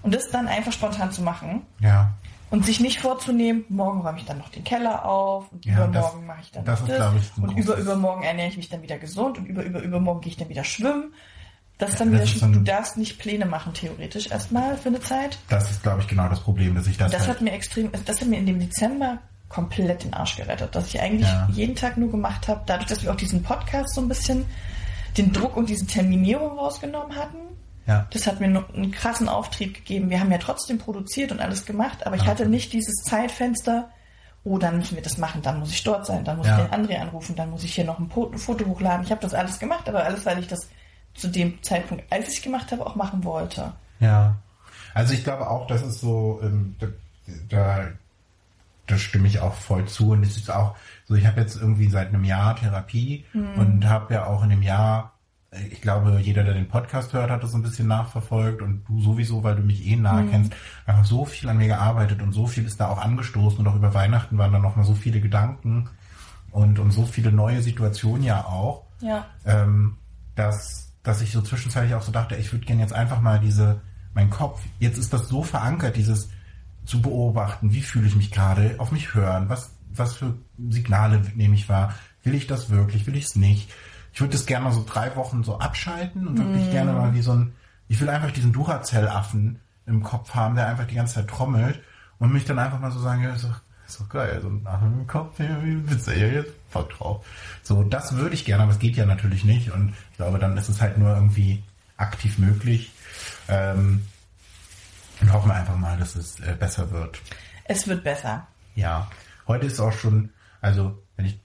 [0.02, 2.14] Und das dann einfach spontan zu machen Ja.
[2.50, 6.20] und sich nicht vorzunehmen, morgen räume ich dann noch den Keller auf und Ja, übermorgen
[6.20, 8.68] das- mache ich dann das noch ist, das ich, und über übermorgen ernähre ich mich
[8.68, 11.12] dann wieder gesund und über über übermorgen gehe ich dann wieder schwimmen.
[11.90, 15.38] Das dann das wieder dann- du darfst nicht Pläne machen theoretisch erstmal für eine Zeit.
[15.48, 17.90] Das ist, glaube ich, genau das Problem, dass ich das, Das halt, hat mir extrem,
[18.04, 19.18] das hat mir in dem Dezember
[19.48, 21.48] komplett den Arsch gerettet, dass ich eigentlich Ja.
[21.52, 24.46] jeden Tag nur gemacht habe, dadurch, dass wir auch diesen Podcast so ein bisschen
[25.18, 27.36] den Druck und diese Terminierung rausgenommen hatten.
[27.86, 28.06] ja.
[28.10, 30.08] Das hat mir einen krassen Auftrieb gegeben.
[30.08, 33.90] Wir haben ja trotzdem produziert und alles gemacht, aber ich hatte nicht dieses Zeitfenster,
[34.44, 36.58] oh, dann müssen wir das machen, dann muss ich dort sein, dann muss Ja.
[36.64, 39.04] ich den André anrufen, dann muss ich hier noch ein Foto hochladen.
[39.04, 40.68] Ich habe das alles gemacht, aber alles, weil ich das
[41.14, 43.72] zu dem Zeitpunkt, als ich gemacht habe, auch machen wollte.
[44.00, 44.36] Ja.
[44.94, 46.86] Also ich glaube auch, das ist so, ähm, da,
[47.48, 47.88] da,
[48.86, 50.10] da stimme ich auch voll zu.
[50.12, 50.74] Und es ist auch
[51.06, 53.24] so, ich habe jetzt irgendwie seit einem Jahr Therapie
[53.56, 55.12] und habe ja auch in dem Jahr,
[55.50, 59.00] äh, ich glaube, jeder, der den Podcast hört, hat das ein bisschen nachverfolgt und du
[59.00, 60.52] sowieso, weil du mich eh nahe kennst,
[60.86, 63.76] einfach so viel an mir gearbeitet und so viel ist da auch angestoßen und auch
[63.76, 65.88] über Weihnachten waren da noch mal so viele Gedanken
[66.50, 69.24] und, und so viele neue Situationen ja auch Ja.
[69.46, 69.96] ähm,
[70.34, 73.80] dass, dass ich so zwischenzeitlich auch so dachte, ich würde gerne jetzt einfach mal diese,
[74.14, 76.30] mein Kopf, jetzt ist das so verankert, dieses
[76.84, 80.34] zu beobachten, wie fühle ich mich gerade, auf mich hören, was, was für
[80.68, 83.70] Signale nehme ich wahr, will ich das wirklich, will ich es nicht.
[84.12, 87.22] Ich würde das gerne mal so drei Wochen so abschalten und wirklich gerne mal wie
[87.22, 87.52] so ein,
[87.88, 91.80] ich will einfach diesen Duracell-Affen im Kopf haben, der einfach die ganze Zeit trommelt
[92.18, 93.60] und mich dann einfach mal so sagen, ja, doch,
[93.92, 96.08] ist doch geil, so ein Affen im Kopf, jetzt
[96.70, 97.26] fuck drauf.
[97.62, 100.56] So, das würde ich gerne, aber es geht ja natürlich nicht und ich glaube, dann
[100.56, 101.62] ist es halt nur irgendwie
[101.96, 102.92] aktiv möglich.
[103.48, 104.06] Ähm,
[105.20, 107.20] und hoffen wir einfach mal, dass es äh, besser wird.
[107.64, 108.46] Es wird besser.
[108.74, 109.10] Ja,
[109.46, 110.30] heute ist auch schon,
[110.60, 111.38] also wenn ich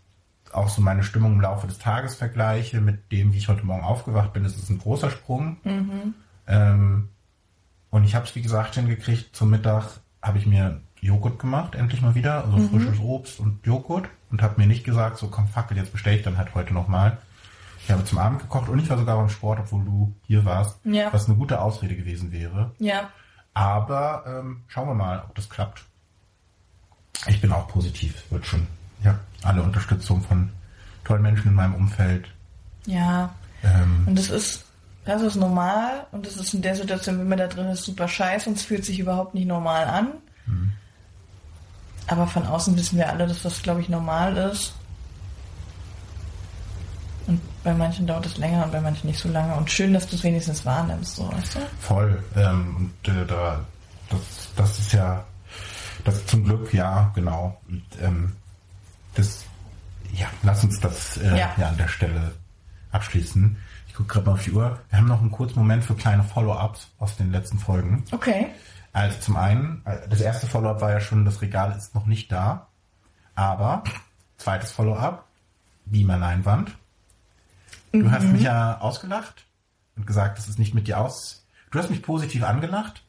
[0.51, 3.83] auch so meine Stimmung im Laufe des Tages vergleiche mit dem, wie ich heute Morgen
[3.83, 5.57] aufgewacht bin, ist es ein großer Sprung.
[6.47, 7.09] Ähm,
[7.89, 9.35] und ich habe es, wie gesagt, hingekriegt.
[9.35, 12.45] Zum Mittag habe ich mir Joghurt gemacht, endlich mal wieder.
[12.45, 14.05] Also frisches Obst und Joghurt.
[14.29, 16.73] Und habe mir nicht gesagt, so komm, fuck it, jetzt bestelle ich dann halt heute
[16.73, 17.17] nochmal.
[17.83, 20.79] Ich habe zum Abend gekocht und ich war sogar beim Sport, obwohl du hier warst.
[20.83, 21.11] Ja.
[21.13, 22.71] Was eine gute Ausrede gewesen wäre.
[22.79, 23.09] Ja.
[23.53, 25.85] Aber ähm, schauen wir mal, ob das klappt.
[27.27, 28.67] Ich bin auch positiv, wird schon.
[29.03, 30.49] Ja, alle Unterstützung von
[31.05, 32.27] tollen Menschen in meinem Umfeld.
[32.85, 33.33] Ja.
[33.63, 34.65] Ähm, Und das ist,
[35.05, 38.07] das ist normal und das ist in der Situation, wenn man da drin ist, super
[38.07, 40.09] scheiße und es fühlt sich überhaupt nicht normal an.
[42.07, 44.73] Aber von außen wissen wir alle, dass das, glaube ich, normal ist.
[47.27, 49.53] Und bei manchen dauert es länger und bei manchen nicht so lange.
[49.55, 51.59] Und schön, dass du es wenigstens wahrnimmst, so, weißt du?
[51.81, 52.23] voll.
[52.37, 53.59] Ähm, und äh, da,
[54.09, 54.19] das,
[54.55, 55.25] das ist ja,
[56.05, 57.59] das zum Glück, ja, genau.
[57.67, 58.33] Und, ähm,
[59.15, 59.43] das,
[60.13, 61.51] ja, lass uns das äh, Ja.
[61.57, 61.67] ja.
[61.67, 62.31] an der Stelle
[62.91, 63.57] abschließen.
[63.89, 64.79] Ich gucke gerade mal auf die Uhr.
[64.89, 68.05] Wir haben noch einen kurzen Moment für kleine Follow-ups aus den letzten Folgen.
[68.13, 68.47] Okay.
[68.93, 72.31] Also zum einen, äh, das erste Follow-up war ja schon, das Regal ist noch nicht
[72.31, 72.67] da.
[73.35, 73.83] Aber,
[74.37, 75.25] zweites Follow-up,
[75.85, 76.75] Beamer Leinwand.
[77.91, 79.45] Du hast mich ja ausgelacht
[79.95, 81.47] und gesagt, das ist nicht mit dir aus.
[81.71, 83.03] Du hast mich positiv angelacht.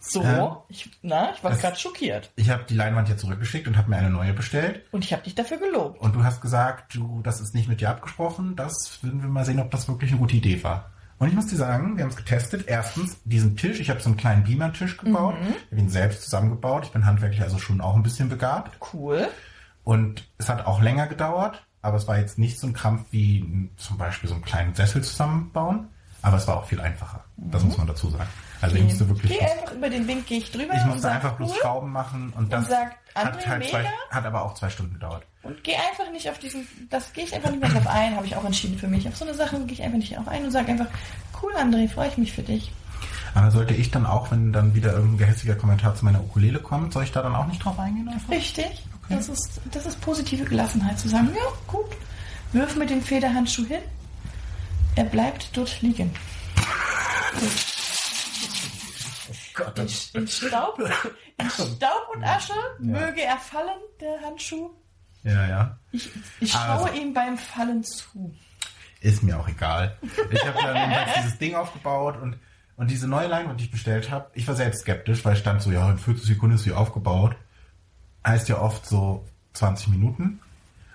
[0.00, 2.30] So, Ähm, ich, na, ich war gerade schockiert.
[2.36, 4.82] Ich habe die Leinwand ja zurückgeschickt und habe mir eine neue bestellt.
[4.92, 5.98] Und ich habe dich dafür gelobt.
[6.00, 8.54] Und du hast gesagt, du, das ist nicht mit dir abgesprochen.
[8.54, 10.90] Das würden wir mal sehen, ob das wirklich eine gute Idee war.
[11.18, 12.64] Und ich muss dir sagen, wir haben es getestet.
[12.66, 15.36] Erstens, diesen Tisch, ich habe so einen kleinen Beamer-Tisch gebaut.
[15.40, 16.84] Ich habe ihn selbst zusammengebaut.
[16.84, 18.76] Ich bin handwerklich also schon auch ein bisschen begabt.
[18.92, 19.28] Cool.
[19.84, 23.70] Und es hat auch länger gedauert, aber es war jetzt nicht so ein Krampf wie
[23.76, 25.88] zum Beispiel so einen kleinen Sessel zusammenbauen.
[26.22, 27.22] Aber es war auch viel einfacher.
[27.36, 28.28] Das muss man dazu sagen.
[28.62, 31.32] Also ich musste wirklich, Geh einfach über den Wink, gehe ich drüber ich musste einfach
[31.34, 31.56] bloß cool.
[31.60, 35.26] Schrauben machen und das sag, hat halt zwei, hat aber auch zwei Stunden gedauert.
[35.44, 38.26] Und geh einfach nicht auf diesen, das gehe ich einfach nicht mehr drauf ein, habe
[38.26, 39.06] ich auch entschieden für mich.
[39.06, 40.86] Auf so eine Sache gehe ich einfach nicht drauf ein und sage einfach,
[41.42, 42.72] cool André, freue ich mich für dich.
[43.34, 46.92] Aber sollte ich dann auch, wenn dann wieder irgendein gehässiger Kommentar zu meiner Ukulele kommt,
[46.92, 48.30] soll ich da dann auch nicht drauf eingehen einfach?
[48.30, 48.84] Richtig.
[49.08, 51.86] Das, ist, das ist positive Gelassenheit zu sagen, ja, gut,
[52.52, 53.82] wirf mit dem Federhandschuh hin,
[54.96, 56.10] er bleibt dort liegen.
[59.54, 60.78] Gott, In, in, Staub,
[61.38, 64.70] in Staub und Asche möge er fallen, der Handschuh.
[65.24, 65.78] Ja, ja.
[65.92, 66.10] Ich,
[66.40, 66.86] ich Also.
[66.86, 68.34] schaue ihm beim Fallen zu.
[69.00, 69.96] Ist mir auch egal.
[70.30, 72.36] Ich habe dann jedenfalls dieses Ding aufgebaut und,
[72.76, 75.60] und diese neue Leinwand, die ich bestellt habe, ich war selbst skeptisch, weil es stand
[75.62, 77.36] so, ja, in 40 Sekunden ist sie aufgebaut.
[78.26, 80.40] Heißt ja oft so 20 Minuten.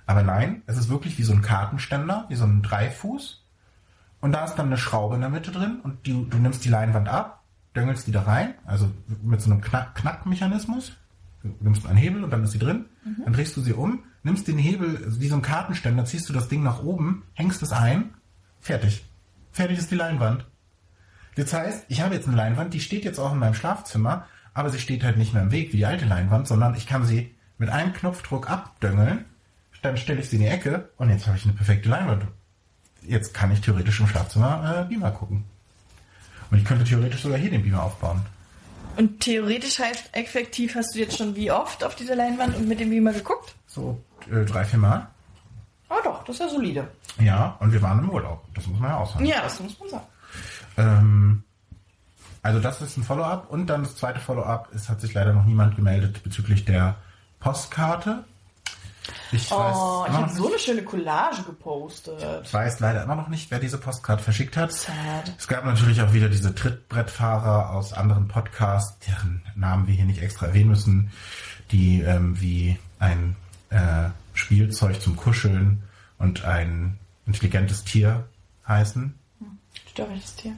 [0.06, 3.44] Aber nein, es ist wirklich wie so ein Kartenständer, wie so ein Dreifuß.
[4.22, 6.70] und da ist dann eine Schraube in der Mitte drin und du, du nimmst die
[6.70, 7.44] Leinwand ab,
[7.76, 8.90] döngelst die da rein, also
[9.22, 10.94] mit so einem Knack Knackmechanismus.
[11.44, 12.86] Du nimmst einen Hebel und dann ist sie drin,
[13.24, 16.34] dann drehst du sie um, nimmst den Hebel, also wie so ein Kartenständer, ziehst du
[16.34, 18.14] das Ding nach oben, hängst es ein,
[18.60, 19.06] fertig.
[19.52, 20.46] Fertig ist die Leinwand.
[21.36, 24.70] Das heißt, ich habe jetzt eine Leinwand, die steht jetzt auch in meinem Schlafzimmer, aber
[24.70, 27.34] sie steht halt nicht mehr im Weg wie die alte Leinwand, sondern ich kann sie
[27.58, 29.26] mit einem Knopfdruck abdöngeln,
[29.82, 32.26] dann stelle ich sie in die Ecke und jetzt habe ich eine perfekte Leinwand.
[33.02, 35.46] Jetzt kann ich theoretisch im Schlafzimmer äh, Beamer gucken.
[36.52, 38.22] Und ich könnte theoretisch sogar hier den Beamer aufbauen.
[38.98, 42.82] Und theoretisch heißt effektiv, hast du jetzt schon wie oft auf dieser Leinwand und mit
[42.82, 43.56] dem Beamer geguckt?
[43.68, 45.08] So drei, vier Mal.
[45.90, 46.88] Ah doch, das ist ja solide.
[47.20, 48.46] Ja, und wir waren im Urlaub.
[48.54, 49.26] Das muss man ja auch sagen.
[49.26, 50.06] Ja, das muss man sagen.
[50.78, 51.44] Ähm,
[52.44, 53.50] also das ist ein Follow-up.
[53.50, 54.70] Und dann das zweite Follow-up.
[54.74, 56.96] Es hat sich leider noch niemand gemeldet bezüglich der
[57.40, 58.24] Postkarte.
[59.32, 62.24] Ich Oh, weiß, ich habe so eine schöne Collage gepostet.
[62.44, 64.72] ich weiß leider immer noch nicht, wer diese Postkarte verschickt hat.
[64.72, 65.34] Sad.
[65.38, 70.22] Es gab natürlich auch wieder diese Trittbrettfahrer aus anderen Podcasts, deren Namen wir hier nicht
[70.22, 71.12] extra erwähnen müssen,
[71.72, 73.36] die ähm, wie ein
[73.70, 75.84] äh, Spielzeug zum Kuscheln
[76.18, 78.28] und ein intelligentes Tier
[78.68, 79.14] heißen.
[79.92, 80.54] Störriges Tier.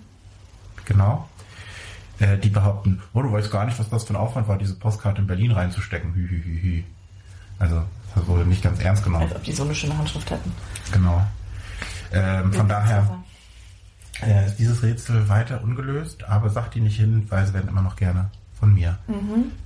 [0.86, 1.30] Genau.
[2.20, 4.76] Äh, die behaupten, oh, du weißt gar nicht, was das für ein Aufwand war, diese
[4.76, 6.14] Postkarte in Berlin reinzustecken.
[6.14, 6.84] Hü, hü, hü, hü.
[7.60, 7.84] Also,
[8.16, 9.24] das wurde nicht ganz ernst genommen.
[9.24, 10.52] Als ob die so eine schöne Handschrift hätten.
[10.92, 11.26] Genau.
[12.12, 13.24] Ähm, von daher
[14.22, 17.82] äh, ist dieses Rätsel weiter ungelöst, aber sagt die nicht hin, weil sie werden immer
[17.82, 19.00] noch gerne von mir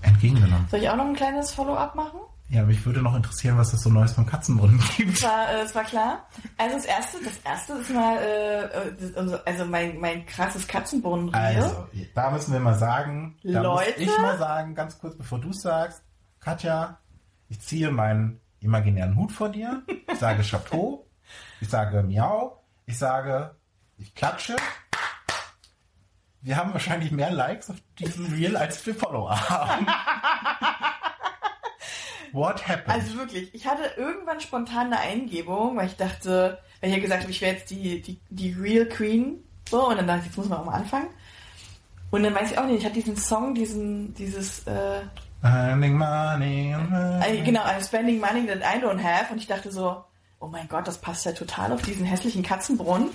[0.02, 0.68] entgegengenommen.
[0.72, 2.20] Soll ich auch noch ein kleines Follow-up machen?
[2.48, 5.16] Ja, mich würde noch interessieren, was es so Neues vom Katzenbrunnen gibt.
[5.18, 6.28] Das war, äh, das war klar.
[6.58, 11.34] Also das erste, das erste ist mal, äh, äh, also- also mein, mein krasses Katzenbrunnen
[11.34, 14.00] Also, da müssen wir mal sagen, da Leute?
[14.00, 16.04] muss ich mal sagen, ganz kurz bevor du sagst,
[16.40, 17.00] Katja,
[17.50, 19.82] ich ziehe meinen imaginären Hut vor dir,
[20.12, 21.08] ich sage Chapeau,
[21.62, 23.56] ich sage Miau, ich sage,
[23.98, 24.56] ich klatsche.
[26.42, 29.88] Wir haben wahrscheinlich mehr Likes auf diesem Reel, als wir Follower haben.
[32.36, 32.90] What happened?
[32.90, 37.22] Also wirklich, ich hatte irgendwann spontan eine Eingebung, weil ich dachte, weil ich ja gesagt
[37.22, 39.44] habe, ich wäre jetzt die, die, die Real Queen.
[39.70, 41.08] So, und dann dachte ich, jetzt muss man auch mal anfangen.
[42.12, 45.02] Und dann weiß ich auch nicht, ich hatte diesen Song, diesen, dieses, äh,
[45.44, 46.76] Earning money.
[47.24, 49.32] äh, genau, I'm spending money that I don't have.
[49.32, 50.04] Und ich dachte so,
[50.40, 53.10] oh mein Gott, das passt ja total auf diesen hässlichen Katzenbrunnen.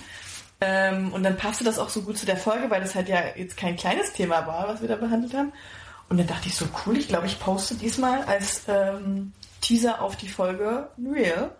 [0.61, 3.21] Ähm, und dann passte das auch so gut zu der Folge, weil das halt ja
[3.35, 5.53] jetzt kein kleines Thema war, was wir da behandelt haben.
[6.11, 10.17] Und dann dachte ich so, cool, ich glaube, ich poste diesmal als ähm, Teaser auf
[10.17, 11.53] die Folge Reel.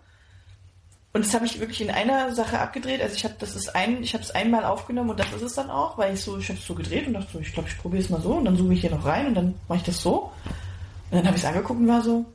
[1.13, 3.01] Und das habe ich wirklich in einer Sache abgedreht.
[3.01, 5.53] Also ich habe das ist ein, ich habe es einmal aufgenommen und das ist es
[5.53, 7.69] dann auch, weil ich so, ich habe es so gedreht und dachte so, ich glaube,
[7.69, 9.79] ich probiere es mal so und dann zoome ich hier noch rein und dann mache
[9.79, 10.31] ich das so.
[11.09, 12.25] Und dann habe ich es angeguckt und war so,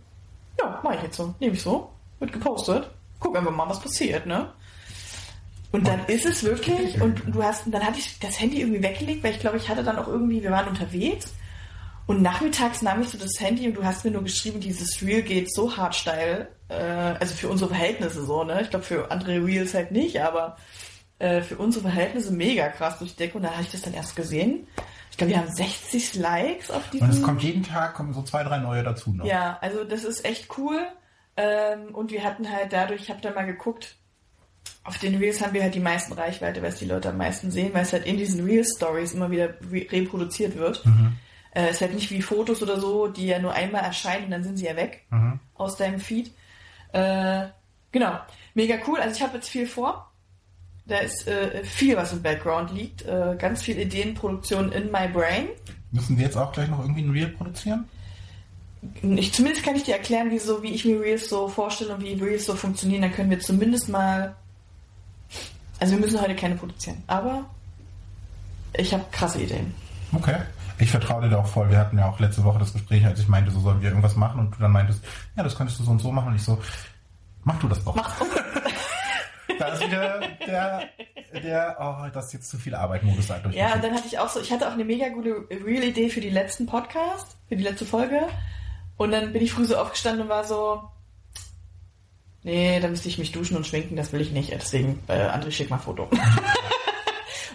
[0.59, 2.91] ja, mache ich jetzt so, nehme ich so, wird gepostet,
[3.21, 4.51] guck einfach mal, was passiert, ne?
[5.73, 9.23] Und dann ist es wirklich, und du hast, dann hatte ich das Handy irgendwie weggelegt,
[9.23, 11.35] weil ich glaube, ich hatte dann auch irgendwie, wir waren unterwegs
[12.07, 15.23] und nachmittags nahm ich so das Handy und du hast mir nur geschrieben, dieses Reel
[15.23, 18.63] geht so hart steil, äh, also für unsere Verhältnisse so, ne?
[18.63, 20.57] Ich glaube, für andere Reels halt nicht, aber
[21.19, 23.95] äh, für unsere Verhältnisse mega krass durch die Decke und da habe ich das dann
[23.95, 24.69] erst gesehen.
[25.11, 27.09] Ich glaube, wir haben 60 Likes auf diesem...
[27.09, 29.25] Und es kommt jeden Tag kommen so zwei, drei neue dazu noch.
[29.25, 30.79] Ja, also das ist echt cool.
[31.39, 33.97] Ähm, und wir hatten halt dadurch, ich habe da mal geguckt,
[34.85, 37.51] auf den Reels haben wir halt die meisten Reichweite, weil es die Leute am meisten
[37.51, 40.85] sehen, weil es halt in diesen Reels-Stories immer wieder re reproduziert wird.
[41.57, 44.45] Äh, ist halt nicht wie Fotos oder so, die ja nur einmal erscheinen und dann
[44.45, 45.07] sind sie ja weg
[45.55, 46.31] aus deinem Feed.
[46.93, 47.47] Äh,
[47.93, 48.19] genau,
[48.53, 49.01] mega cool.
[49.01, 50.13] Also ich habe jetzt viel vor.
[50.85, 53.07] Da ist äh, viel, was im Background liegt.
[53.07, 55.49] Äh, ganz viel Ideenproduktion in my brain.
[55.93, 57.89] Müssen wir jetzt auch gleich noch irgendwie ein Reel produzieren?
[59.03, 62.05] ich, zumindest kann ich dir erklären, wie, so, wie ich mir Reels so vorstelle und
[62.05, 63.01] wie Reels so funktionieren.
[63.01, 64.37] Dann können wir zumindest mal.
[65.81, 67.47] Also wir müssen heute keine produzieren, aber
[68.75, 69.75] ich habe krasse Ideen.
[70.13, 70.37] Okay.
[70.79, 71.71] Ich vertraue dir da auch voll.
[71.71, 74.17] Wir hatten ja auch letzte Woche das Gespräch, als ich meinte, so sollen wir irgendwas
[74.17, 75.03] machen und du dann meintest,
[75.37, 76.29] ja, das könntest du so und so machen.
[76.29, 76.59] Und ich so,
[77.45, 77.95] mach du das doch.
[77.95, 78.21] Mach
[79.59, 80.91] Da ist wieder der,
[81.33, 83.55] der, oh, das ist jetzt zu viel Arbeit, Modus durch.
[83.55, 86.21] Ja, und dann hatte ich auch so, ich hatte auch eine mega gute Real-Idee für
[86.21, 88.29] die letzten Podcast, für die letzte Folge.
[88.97, 90.83] Und dann bin ich früh so aufgestanden und war so,
[92.43, 94.53] nee, da müsste ich mich duschen und schminken, das will ich nicht.
[94.53, 96.05] Deswegen, äh, André, schick mal ein Foto.
[96.05, 96.21] und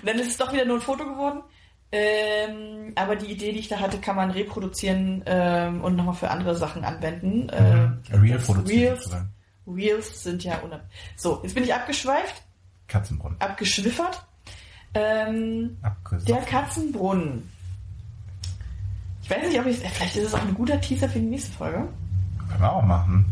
[0.03, 1.43] dann ist es doch wieder nur ein Foto geworden.
[1.91, 6.31] Ähm, aber die Idee, die ich da hatte, kann man reproduzieren ähm, und nochmal für
[6.31, 7.43] andere Sachen anwenden.
[7.43, 7.49] Mhm.
[7.49, 9.15] Äh, Real produzieren Reels.
[9.67, 10.81] Reels sind ja unab...
[11.17, 12.41] So, jetzt bin ich abgeschweift,
[12.87, 13.39] Katzenbrunnen.
[13.39, 14.25] abgeschwiffert.
[14.93, 15.77] Ähm,
[16.27, 17.49] der Katzenbrunnen.
[19.23, 21.51] Ich weiß nicht, ob ich vielleicht ist es auch ein guter Teaser für die nächste
[21.53, 21.87] Folge.
[22.49, 23.25] Können wir auch machen.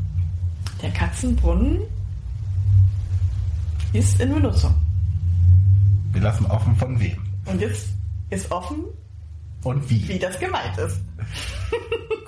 [0.82, 1.82] Der Katzenbrunnen
[3.91, 4.74] ist in Benutzung.
[6.14, 7.18] Wir lassen offen von wem.
[7.45, 7.89] Und jetzt
[8.30, 8.86] ist offen,
[9.64, 10.08] Und wie.
[10.08, 11.00] wie das gemeint ist.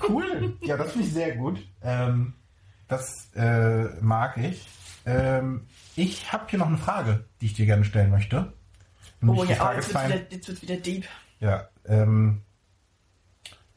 [0.09, 0.57] Cool.
[0.61, 1.59] Ja, das finde ich sehr gut.
[1.83, 2.33] Ähm,
[2.87, 4.67] das äh, mag ich.
[5.05, 8.51] Ähm, ich habe hier noch eine Frage, die ich dir gerne stellen möchte.
[9.21, 11.05] Nämlich Oh ja, oh, jetzt wird wieder, jetzt wird wieder deep.
[11.39, 12.41] Ja, ähm.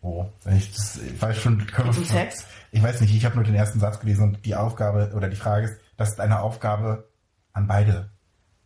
[0.01, 1.67] Oh, ich, das, ich weiß schon.
[1.67, 2.47] Können wir- Sex?
[2.73, 5.37] Ich weiß nicht, ich habe nur den ersten Satz gelesen und die Aufgabe oder die
[5.37, 7.07] Frage ist, das ist eine Aufgabe
[7.53, 8.11] an beide.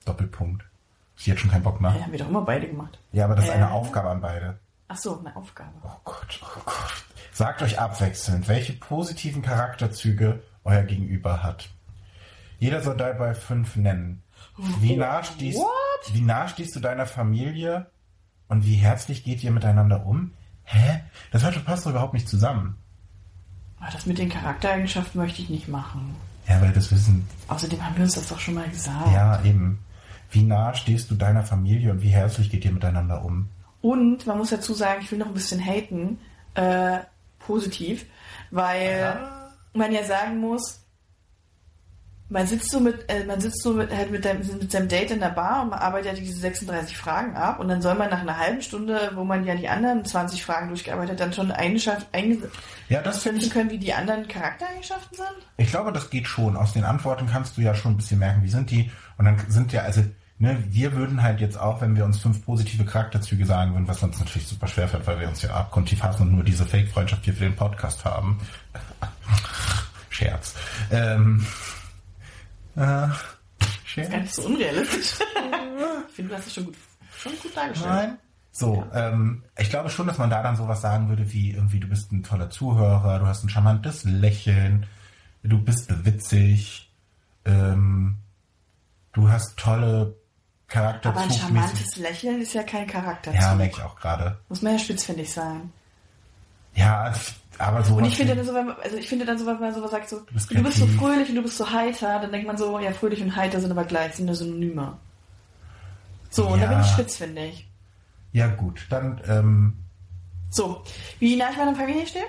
[0.05, 0.65] Doppelpunkt.
[1.19, 1.95] Ich jetzt schon keinen Bock mehr.
[1.95, 2.99] Ja, haben wir doch immer beide gemacht.
[3.13, 3.71] Ja, aber das ist eine Äh.
[3.71, 4.59] Aufgabe an beide.
[4.89, 5.73] Ach so, eine Aufgabe.
[5.83, 7.05] Oh Gott, oh Gott.
[7.33, 11.69] Sagt euch abwechselnd, welche positiven Charakterzüge euer Gegenüber hat.
[12.59, 14.23] Jeder soll dabei fünf nennen.
[14.81, 15.61] Wie nah, stehst,
[16.13, 17.87] wie nah stehst du deiner Familie
[18.49, 20.33] und wie herzlich geht ihr miteinander um?
[20.65, 21.01] Hä?
[21.31, 22.77] Das passt doch überhaupt nicht zusammen.
[23.81, 26.15] Aber das mit den Charaktereigenschaften möchte ich nicht machen.
[26.49, 29.13] Ja, weil das wissen, Außerdem haben wir uns das doch schon mal gesagt.
[29.13, 29.79] ja, eben.
[30.31, 33.49] Wie nah stehst du deiner Familie und wie herzlich geht ihr miteinander um?
[33.81, 36.19] Und man muss dazu sagen, ich will noch ein bisschen haten,
[36.55, 36.99] äh,
[37.39, 38.05] positiv,
[38.51, 39.19] weil
[39.73, 40.81] man ja sagen muss,
[42.31, 45.13] man sitzt so mit, äh, man sitzt so mit, halt mit, dem, mit seinem Date
[45.13, 48.11] in der Bar und man arbeitet ja diese 36 Fragen ab und dann soll man
[48.11, 51.51] nach einer halben Stunde, wo man ja die anderen 20 Fragen durchgearbeitet hat, dann schon
[51.51, 53.51] eingeschafft, Ja, das finde einschätzen ich.
[53.51, 55.49] können, wie die anderen Charaktereigenschaften sind.
[55.57, 56.55] Ich glaube, das geht schon.
[56.57, 58.91] Aus den Antworten kannst du ja schon ein bisschen merken, wie sind die.
[59.17, 60.03] Und dann sind ja, also,
[60.39, 64.03] ne, wir würden halt jetzt auch, wenn wir uns fünf positive Charakterzüge sagen würden, was
[64.03, 67.25] uns natürlich super schwer fällt, weil wir uns ja abgrundtief hassen und nur diese Fake-Freundschaft
[67.25, 68.39] hier für den Podcast haben.
[70.11, 70.55] Scherz.
[70.91, 71.45] Ähm,
[72.77, 73.17] äh, Gar
[73.85, 74.11] Scherz?
[74.11, 75.15] nicht so unrealistisch.
[76.09, 76.77] ich finde, du hast es schon gut,
[77.17, 77.91] schon gut dargestellt.
[77.91, 78.19] Nein.
[78.51, 81.87] So, ähm, ich glaube schon, dass man da dann sowas sagen würde wie irgendwie, du
[81.87, 84.87] bist ein toller Zuhörer, du hast ein charmantes Lächeln,
[85.45, 86.93] du bist witzig,
[87.45, 88.17] ähm,
[89.13, 90.17] du hast tolle
[90.75, 91.41] Aber ein Charakterzug.
[91.41, 93.41] charmantes Lächeln ist ja kein Charakterzug.
[93.41, 94.39] Ja, merke ich auch gerade.
[94.49, 95.73] Muss man ja spitzfindig sein.
[96.75, 97.13] Ja,
[97.59, 97.95] aber so.
[97.97, 99.91] Und ich finde dann so, wenn man, also ich finde dann so, wenn man sowas
[99.91, 102.59] sagt, so, du bist bist, so fröhlich und du bist so heiter, dann denkt man
[102.59, 104.97] so, ja, fröhlich und heiter sind aber gleich, sind nur Synonyme.
[106.31, 106.73] So, und da Ja.
[106.73, 107.67] bin ich spitzfindig.
[108.33, 109.85] Ja, gut, dann, ähm,
[110.51, 110.85] So,
[111.19, 112.25] wie nah ich meiner Familie stehe?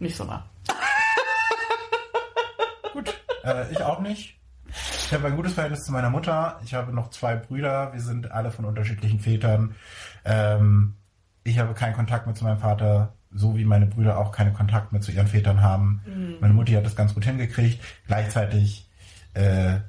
[0.00, 0.44] Nicht so nah.
[2.92, 3.14] Gut,
[3.44, 4.37] äh, ich auch nicht.
[4.68, 6.60] Ich habe ein gutes Verhältnis zu meiner Mutter.
[6.64, 7.92] Ich habe noch zwei Brüder.
[7.92, 9.74] Wir sind alle von unterschiedlichen Vätern.
[10.24, 10.94] Ähm,
[11.44, 14.92] ich habe keinen Kontakt mehr zu meinem Vater, so wie meine Brüder auch keinen Kontakt
[14.92, 16.02] mehr zu ihren Vätern haben.
[16.40, 17.82] Meine Mutti hat das ganz gut hingekriegt.
[18.06, 18.88] Gleichzeitig
[19.34, 19.80] äh,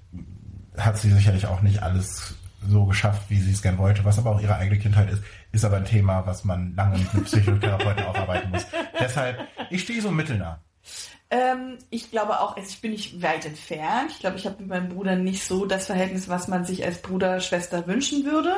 [0.78, 2.36] hat sie sicherlich auch nicht alles
[2.68, 5.66] so geschafft, wie sie es gern wollte, was aber auch ihre eigene Kindheit ist, ist
[5.66, 8.66] aber ein Thema, was man lange mit einem Psychotherapeuten aufarbeiten muss.
[9.00, 10.60] Deshalb, ich stehe so mittelnah.
[11.32, 14.12] Ähm, ich glaube auch, also ich bin nicht weit entfernt.
[14.12, 17.02] Ich glaube, ich habe mit meinem Bruder nicht so das Verhältnis, was man sich als
[17.02, 18.54] Bruder, Schwester wünschen würde.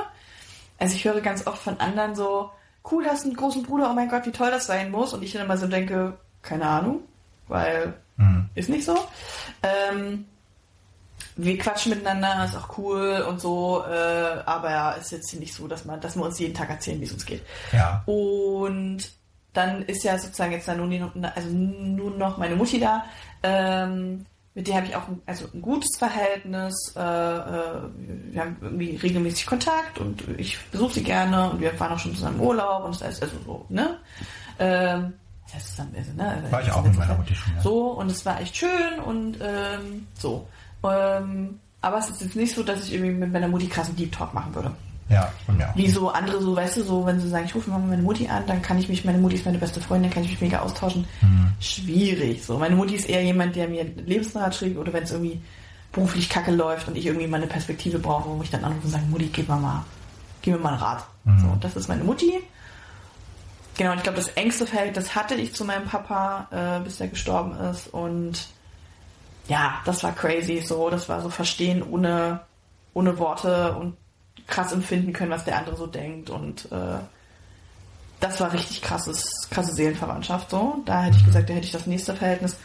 [0.77, 2.49] Also ich höre ganz oft von anderen so,
[2.89, 5.13] cool, hast einen großen Bruder, oh mein Gott, wie toll das sein muss.
[5.13, 7.01] Und ich dann immer so denke, keine Ahnung,
[7.47, 8.49] weil Hm.
[8.55, 8.97] ist nicht so.
[9.63, 10.25] Ähm,
[11.35, 15.85] wir quatschen miteinander, ist auch cool und so, äh, aber ist jetzt nicht so, dass
[15.85, 17.41] man, dass wir uns jeden Tag erzählen, wie es uns geht.
[17.71, 18.03] Ja.
[18.05, 19.11] Und
[19.53, 21.01] dann ist ja sozusagen jetzt dann nur, die,
[21.35, 23.05] also nur noch meine Mutti da.
[23.43, 26.93] Ähm, mit der habe ich auch ein, also ein gutes Verhältnis.
[26.95, 27.81] Äh, äh,
[28.31, 32.15] wir haben irgendwie regelmäßig Kontakt und ich besuche sie gerne und wir fahren auch schon
[32.15, 33.97] zusammen im Urlaub und das heißt also so, ne?
[34.59, 35.13] Ähm,
[35.45, 36.43] das heißt zusammen, also, ne?
[36.49, 37.55] War ich auch mit meiner Mutti schon.
[37.55, 37.61] Ja.
[37.61, 40.47] So, und es war echt schön und ähm, so.
[40.83, 44.11] Ähm, aber es ist jetzt nicht so, dass ich irgendwie mit meiner Mutti krassen Deep
[44.11, 44.71] Talk machen würde.
[45.11, 45.75] Ja, von mir auch.
[45.75, 48.27] Wie so andere, so, weißt du, so, wenn sie sagen, ich rufe mal meine Mutti
[48.27, 50.41] an, dann kann ich mich, meine Mutti ist meine beste Freundin, dann kann ich mich
[50.41, 51.05] mega austauschen.
[51.59, 52.43] Schwierig.
[52.43, 55.41] So, meine Mutti ist eher jemand, der mir Lebensrat schrieb oder wenn es irgendwie
[55.91, 58.91] beruflich kacke läuft und ich irgendwie mal eine Perspektive brauche, wo ich dann anrufe und
[58.91, 59.83] sage, Mutti, gib mir mal,
[60.41, 61.05] gib mir mal einen Rat.
[61.39, 62.41] So, das ist meine Mutti.
[63.77, 66.99] Genau, und ich glaube, das engste Verhältnis das hatte ich zu meinem Papa, äh, bis
[66.99, 67.87] er gestorben ist.
[67.87, 68.47] Und
[69.47, 70.61] ja, das war crazy.
[70.61, 72.41] So, das war so Verstehen ohne,
[72.93, 73.97] ohne Worte und
[74.47, 76.29] krass empfinden können, was der andere so denkt.
[76.29, 76.99] Und äh,
[78.19, 80.49] das war richtig krasses, krasse Seelenverwandtschaft.
[80.49, 82.57] So, da hätte ich gesagt, da hätte ich das nächste Verhältnis.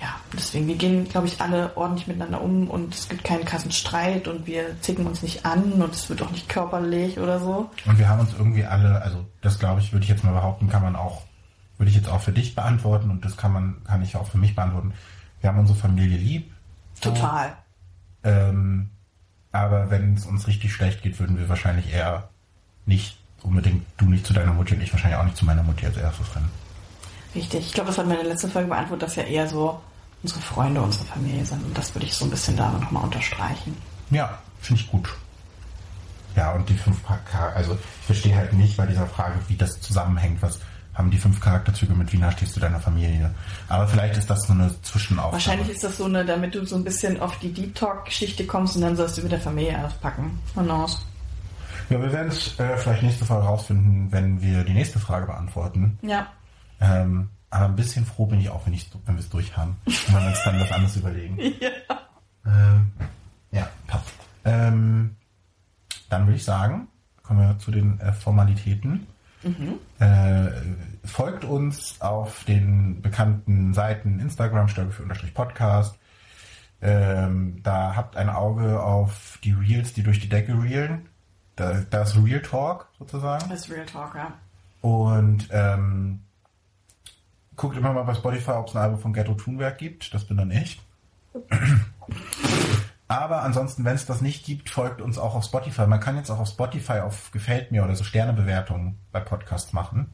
[0.00, 3.72] Ja, deswegen, wir gehen, glaube ich, alle ordentlich miteinander um und es gibt keinen krassen
[3.72, 7.68] Streit und wir zicken uns nicht an und es wird auch nicht körperlich oder so.
[7.84, 10.68] Und wir haben uns irgendwie alle, also das glaube ich, würde ich jetzt mal behaupten,
[10.68, 11.22] kann man auch,
[11.78, 14.38] würde ich jetzt auch für dich beantworten und das kann man, kann ich auch für
[14.38, 14.94] mich beantworten.
[15.40, 16.52] Wir haben unsere Familie lieb.
[17.02, 17.10] So.
[17.10, 17.56] Total.
[18.22, 18.90] Ähm,
[19.58, 22.28] aber wenn es uns richtig schlecht geht, würden wir wahrscheinlich eher
[22.86, 25.86] nicht unbedingt, du nicht zu deiner Mutti und ich wahrscheinlich auch nicht zu meiner Mutti
[25.86, 26.50] als erstes rennen.
[27.34, 27.66] Richtig.
[27.66, 29.80] Ich glaube, das hat meine letzte Folge beantwortet, dass ja eher so
[30.22, 31.62] unsere Freunde, unsere Familie sind.
[31.64, 33.76] Und das würde ich so ein bisschen da nochmal unterstreichen.
[34.10, 35.08] Ja, finde ich gut.
[36.36, 39.80] Ja, und die fünf Charakter, also ich verstehe halt nicht bei dieser Frage, wie das
[39.80, 40.40] zusammenhängt.
[40.40, 40.58] Was
[40.98, 43.30] haben die fünf Charakterzüge mit, wie nah stehst du deiner Familie?
[43.68, 45.34] Aber vielleicht ist das so eine Zwischenaufgabe.
[45.34, 48.74] Wahrscheinlich ist das so eine, damit du so ein bisschen auf die Deep Talk-Geschichte kommst
[48.74, 50.40] und dann sollst du mit der Familie auspacken.
[50.54, 51.06] Who knows?
[51.88, 55.98] Ja, wir werden es äh, vielleicht nächste Folge rausfinden, wenn wir die nächste Frage beantworten.
[56.02, 56.26] Ja.
[56.80, 59.76] Ähm, aber ein bisschen froh bin ich auch, wenn, ich, wenn wir es durch haben.
[59.86, 61.38] Und wenn wir uns dann was anderes überlegen.
[61.60, 62.00] Ja.
[62.46, 62.92] Ähm,
[63.50, 64.06] ja, passt.
[64.44, 65.16] Ähm,
[66.08, 66.88] dann würde ich sagen,
[67.22, 69.06] kommen wir zu den äh, Formalitäten.
[69.98, 70.50] Äh,
[71.04, 75.98] folgt uns auf den bekannten Seiten Instagram, Störgefühl unterstrich Podcast.
[76.80, 81.08] Ähm, da habt ein Auge auf die Reels, die durch die Decke reelen.
[81.56, 83.48] Da, das ist Real Talk sozusagen.
[83.48, 84.32] Das Real Talk, ja.
[84.80, 86.20] Und ähm,
[87.56, 90.14] guckt immer mal bei Spotify, ob es ein Album von Ghetto Thunberg gibt.
[90.14, 90.80] Das bin dann ich.
[93.08, 95.86] Aber ansonsten, wenn es das nicht gibt, folgt uns auch auf Spotify.
[95.86, 100.12] Man kann jetzt auch auf Spotify auf Gefällt mir oder so Sternebewertungen bei Podcasts machen.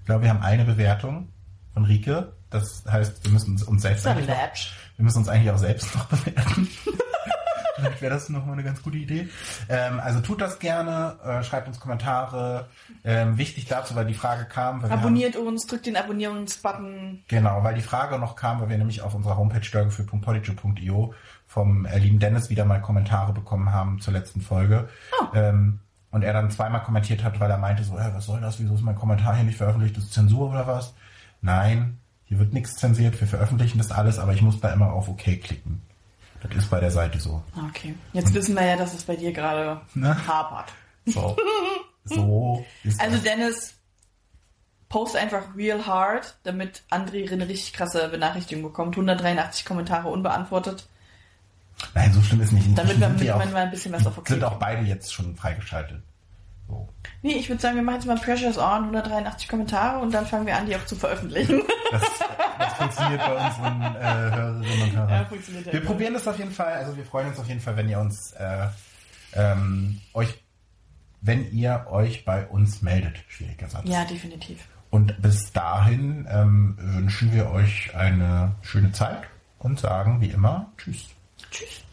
[0.00, 1.32] Ich glaube, wir haben eine Bewertung
[1.74, 2.32] von Rike.
[2.48, 5.92] Das heißt, wir müssen uns, uns selbst eigentlich noch, wir müssen uns eigentlich auch selbst
[5.96, 6.68] noch bewerten.
[7.76, 9.28] Vielleicht wäre das nochmal eine ganz gute Idee.
[9.68, 12.68] Ähm, also tut das gerne, äh, schreibt uns Kommentare.
[13.04, 14.82] Ähm, wichtig dazu, weil die Frage kam.
[14.82, 17.22] wir haben- Abonniert uns, drückt den Abonnierungsbutton.
[17.28, 21.14] Genau, weil die Frage noch kam, weil wir nämlich auf unserer Homepage störgefühl.podigy.io
[21.46, 24.88] vom äh, lieben Dennis wieder mal Kommentare bekommen haben zur letzten Folge.
[25.34, 28.58] Ähm, und er dann zweimal kommentiert hat, weil er meinte so, hey, was soll das,
[28.58, 30.94] wieso ist mein Kommentar hier nicht veröffentlicht, das ist Zensur oder was?
[31.42, 35.08] Nein, hier wird nichts zensiert, wir veröffentlichen das alles, aber ich muss da immer auf
[35.08, 35.82] OK klicken.
[36.54, 37.42] Das ist bei der Seite so.
[37.68, 37.94] Okay.
[38.12, 40.16] Jetzt wissen wir ja, dass es bei dir gerade Ne?
[40.26, 40.72] hapert.
[41.06, 41.36] So,
[42.04, 43.24] so ist Also das.
[43.24, 43.74] Dennis,
[44.88, 48.94] post einfach real hard, damit André eine richtig krasse Benachrichtigung bekommt.
[48.96, 50.86] 183 Kommentare unbeantwortet.
[51.94, 52.66] Nein, so schlimm ist nicht.
[52.76, 55.12] Damit wir sind die mit- mal ein bisschen was auf OK Sind auch beide jetzt
[55.12, 56.00] schon freigeschaltet.
[56.68, 56.88] So.
[57.22, 60.46] Nee, ich würde sagen, wir machen jetzt mal Pressures on, 183 Kommentare und dann fangen
[60.46, 61.62] wir an, die auch zu veröffentlichen.
[61.92, 62.02] Das,
[62.58, 65.10] das funktioniert bei unseren äh, Hörerinnen und Hörern.
[65.10, 65.90] Ja, funktioniert ja wir immer.
[65.90, 66.72] probieren das auf jeden Fall.
[66.74, 68.66] Also wir freuen uns auf jeden Fall, wenn ihr uns äh,
[69.34, 70.42] ähm, euch,
[71.20, 73.18] wenn ihr euch bei uns meldet.
[73.28, 73.82] Schwieriger Satz.
[73.86, 74.58] ja, definitiv.
[74.90, 79.22] Und bis dahin ähm, wünschen wir euch eine schöne Zeit
[79.58, 81.06] und sagen wie immer Tschüss.
[81.50, 81.85] Tschüss.